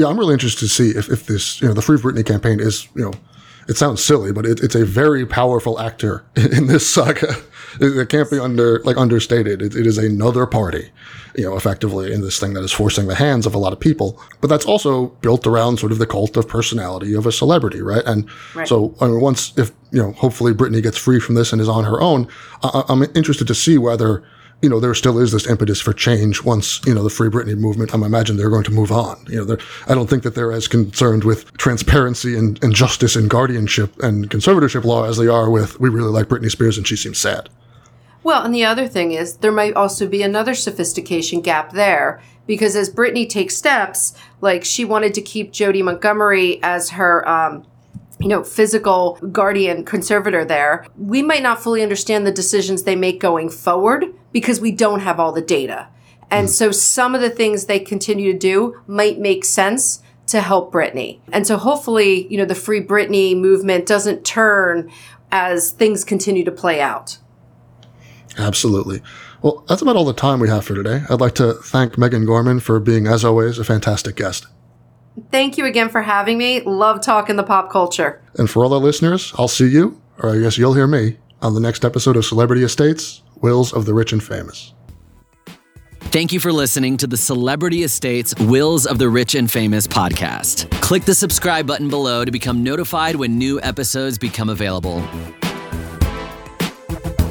Yeah, 0.00 0.06
I'm 0.06 0.18
really 0.18 0.32
interested 0.32 0.60
to 0.60 0.68
see 0.68 0.90
if, 0.96 1.10
if 1.10 1.26
this, 1.26 1.60
you 1.60 1.68
know, 1.68 1.74
the 1.74 1.82
Free 1.82 1.98
Britney 1.98 2.24
campaign 2.24 2.58
is, 2.58 2.88
you 2.96 3.02
know, 3.02 3.12
it 3.68 3.76
sounds 3.76 4.02
silly, 4.02 4.32
but 4.32 4.46
it, 4.46 4.60
it's 4.62 4.74
a 4.74 4.86
very 4.86 5.26
powerful 5.26 5.78
actor 5.78 6.24
in 6.36 6.68
this 6.68 6.88
saga. 6.88 7.34
It, 7.80 7.98
it 7.98 8.08
can't 8.08 8.30
be 8.30 8.38
under 8.38 8.80
like 8.80 8.96
understated. 8.96 9.60
It, 9.60 9.76
it 9.76 9.86
is 9.86 9.98
another 9.98 10.46
party, 10.46 10.90
you 11.36 11.44
know, 11.44 11.54
effectively 11.54 12.14
in 12.14 12.22
this 12.22 12.40
thing 12.40 12.54
that 12.54 12.64
is 12.64 12.72
forcing 12.72 13.08
the 13.08 13.14
hands 13.14 13.44
of 13.44 13.54
a 13.54 13.58
lot 13.58 13.74
of 13.74 13.78
people. 13.78 14.18
But 14.40 14.48
that's 14.48 14.64
also 14.64 15.08
built 15.20 15.46
around 15.46 15.78
sort 15.78 15.92
of 15.92 15.98
the 15.98 16.06
cult 16.06 16.38
of 16.38 16.48
personality 16.48 17.12
of 17.12 17.26
a 17.26 17.32
celebrity, 17.32 17.82
right? 17.82 18.02
And 18.06 18.26
right. 18.54 18.66
so 18.66 18.96
I 19.02 19.06
mean, 19.06 19.20
once 19.20 19.52
if 19.58 19.70
you 19.92 20.02
know, 20.02 20.12
hopefully 20.12 20.54
Britney 20.54 20.82
gets 20.82 20.96
free 20.96 21.20
from 21.20 21.34
this 21.34 21.52
and 21.52 21.60
is 21.60 21.68
on 21.68 21.84
her 21.84 22.00
own, 22.00 22.26
I, 22.62 22.84
I'm 22.88 23.02
interested 23.14 23.46
to 23.48 23.54
see 23.54 23.76
whether 23.76 24.24
you 24.62 24.68
know, 24.68 24.78
there 24.78 24.94
still 24.94 25.18
is 25.18 25.32
this 25.32 25.46
impetus 25.46 25.80
for 25.80 25.92
change 25.92 26.44
once, 26.44 26.80
you 26.84 26.94
know, 26.94 27.02
the 27.02 27.10
Free 27.10 27.28
Britney 27.28 27.56
movement, 27.56 27.94
I 27.94 27.96
imagine 27.96 28.36
they're 28.36 28.50
going 28.50 28.64
to 28.64 28.70
move 28.70 28.92
on. 28.92 29.18
You 29.28 29.44
know, 29.44 29.56
I 29.86 29.94
don't 29.94 30.08
think 30.08 30.22
that 30.24 30.34
they're 30.34 30.52
as 30.52 30.68
concerned 30.68 31.24
with 31.24 31.52
transparency 31.56 32.36
and, 32.36 32.62
and 32.62 32.74
justice 32.74 33.16
and 33.16 33.30
guardianship 33.30 33.98
and 34.02 34.28
conservatorship 34.28 34.84
law 34.84 35.04
as 35.04 35.16
they 35.16 35.28
are 35.28 35.50
with, 35.50 35.80
we 35.80 35.88
really 35.88 36.10
like 36.10 36.26
Britney 36.26 36.50
Spears 36.50 36.76
and 36.76 36.86
she 36.86 36.96
seems 36.96 37.18
sad. 37.18 37.48
Well, 38.22 38.44
and 38.44 38.54
the 38.54 38.66
other 38.66 38.86
thing 38.86 39.12
is 39.12 39.38
there 39.38 39.52
might 39.52 39.74
also 39.74 40.06
be 40.06 40.22
another 40.22 40.54
sophistication 40.54 41.40
gap 41.40 41.72
there 41.72 42.22
because 42.46 42.76
as 42.76 42.90
Britney 42.90 43.26
takes 43.26 43.56
steps, 43.56 44.14
like 44.42 44.62
she 44.62 44.84
wanted 44.84 45.14
to 45.14 45.22
keep 45.22 45.52
Jodi 45.52 45.82
Montgomery 45.82 46.62
as 46.62 46.90
her 46.90 47.26
um, 47.26 47.64
you 48.18 48.28
know, 48.28 48.44
physical 48.44 49.18
guardian 49.32 49.84
conservator 49.84 50.44
there, 50.44 50.86
we 50.98 51.22
might 51.22 51.42
not 51.42 51.62
fully 51.62 51.82
understand 51.82 52.26
the 52.26 52.32
decisions 52.32 52.82
they 52.82 52.96
make 52.96 53.18
going 53.18 53.48
forward 53.48 54.04
because 54.32 54.60
we 54.60 54.72
don't 54.72 55.00
have 55.00 55.18
all 55.18 55.32
the 55.32 55.42
data. 55.42 55.88
And 56.30 56.48
mm. 56.48 56.50
so 56.50 56.70
some 56.70 57.14
of 57.14 57.20
the 57.20 57.30
things 57.30 57.66
they 57.66 57.80
continue 57.80 58.32
to 58.32 58.38
do 58.38 58.80
might 58.86 59.18
make 59.18 59.44
sense 59.44 60.02
to 60.28 60.40
help 60.40 60.72
Britney. 60.72 61.18
And 61.32 61.46
so 61.46 61.56
hopefully, 61.56 62.28
you 62.28 62.38
know, 62.38 62.44
the 62.44 62.54
Free 62.54 62.80
Britney 62.80 63.36
movement 63.36 63.86
doesn't 63.86 64.24
turn 64.24 64.90
as 65.32 65.72
things 65.72 66.04
continue 66.04 66.44
to 66.44 66.52
play 66.52 66.80
out. 66.80 67.18
Absolutely. 68.38 69.02
Well, 69.42 69.64
that's 69.68 69.82
about 69.82 69.96
all 69.96 70.04
the 70.04 70.12
time 70.12 70.38
we 70.38 70.48
have 70.48 70.64
for 70.64 70.74
today. 70.74 71.02
I'd 71.10 71.20
like 71.20 71.34
to 71.36 71.54
thank 71.54 71.98
Megan 71.98 72.26
Gorman 72.26 72.60
for 72.60 72.78
being, 72.78 73.06
as 73.06 73.24
always, 73.24 73.58
a 73.58 73.64
fantastic 73.64 74.14
guest. 74.14 74.46
Thank 75.32 75.58
you 75.58 75.64
again 75.64 75.88
for 75.88 76.02
having 76.02 76.38
me. 76.38 76.60
Love 76.60 77.00
talking 77.00 77.36
the 77.36 77.42
pop 77.42 77.70
culture. 77.70 78.22
And 78.36 78.48
for 78.48 78.64
all 78.64 78.72
our 78.72 78.80
listeners, 78.80 79.32
I'll 79.36 79.48
see 79.48 79.66
you, 79.66 80.00
or 80.18 80.30
I 80.30 80.38
guess 80.38 80.58
you'll 80.58 80.74
hear 80.74 80.86
me, 80.86 81.18
on 81.42 81.54
the 81.54 81.60
next 81.60 81.84
episode 81.84 82.16
of 82.16 82.24
Celebrity 82.24 82.62
Estates 82.62 83.22
Wills 83.40 83.72
of 83.72 83.86
the 83.86 83.94
Rich 83.94 84.12
and 84.12 84.22
Famous. 84.22 84.74
Thank 86.10 86.32
you 86.32 86.40
for 86.40 86.52
listening 86.52 86.96
to 86.96 87.06
the 87.06 87.16
Celebrity 87.16 87.84
Estates 87.84 88.34
Wills 88.40 88.84
of 88.84 88.98
the 88.98 89.08
Rich 89.08 89.36
and 89.36 89.48
Famous 89.48 89.86
podcast. 89.86 90.68
Click 90.80 91.04
the 91.04 91.14
subscribe 91.14 91.66
button 91.68 91.88
below 91.88 92.24
to 92.24 92.32
become 92.32 92.64
notified 92.64 93.14
when 93.14 93.38
new 93.38 93.60
episodes 93.62 94.18
become 94.18 94.48
available. 94.48 95.00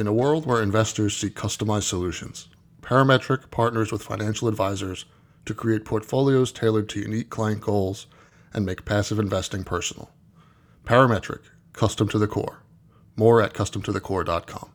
In 0.00 0.06
a 0.06 0.14
world 0.14 0.46
where 0.46 0.62
investors 0.62 1.14
seek 1.14 1.34
customized 1.34 1.82
solutions, 1.82 2.48
Parametric 2.80 3.50
partners 3.50 3.92
with 3.92 4.02
financial 4.02 4.48
advisors 4.48 5.04
to 5.44 5.52
create 5.52 5.84
portfolios 5.84 6.52
tailored 6.52 6.88
to 6.88 7.00
unique 7.00 7.28
client 7.28 7.60
goals 7.60 8.06
and 8.54 8.64
make 8.64 8.86
passive 8.86 9.18
investing 9.18 9.62
personal. 9.62 10.10
Parametric, 10.86 11.40
custom 11.74 12.08
to 12.08 12.18
the 12.18 12.26
core. 12.26 12.62
More 13.14 13.42
at 13.42 13.52
customtothecore.com. 13.52 14.70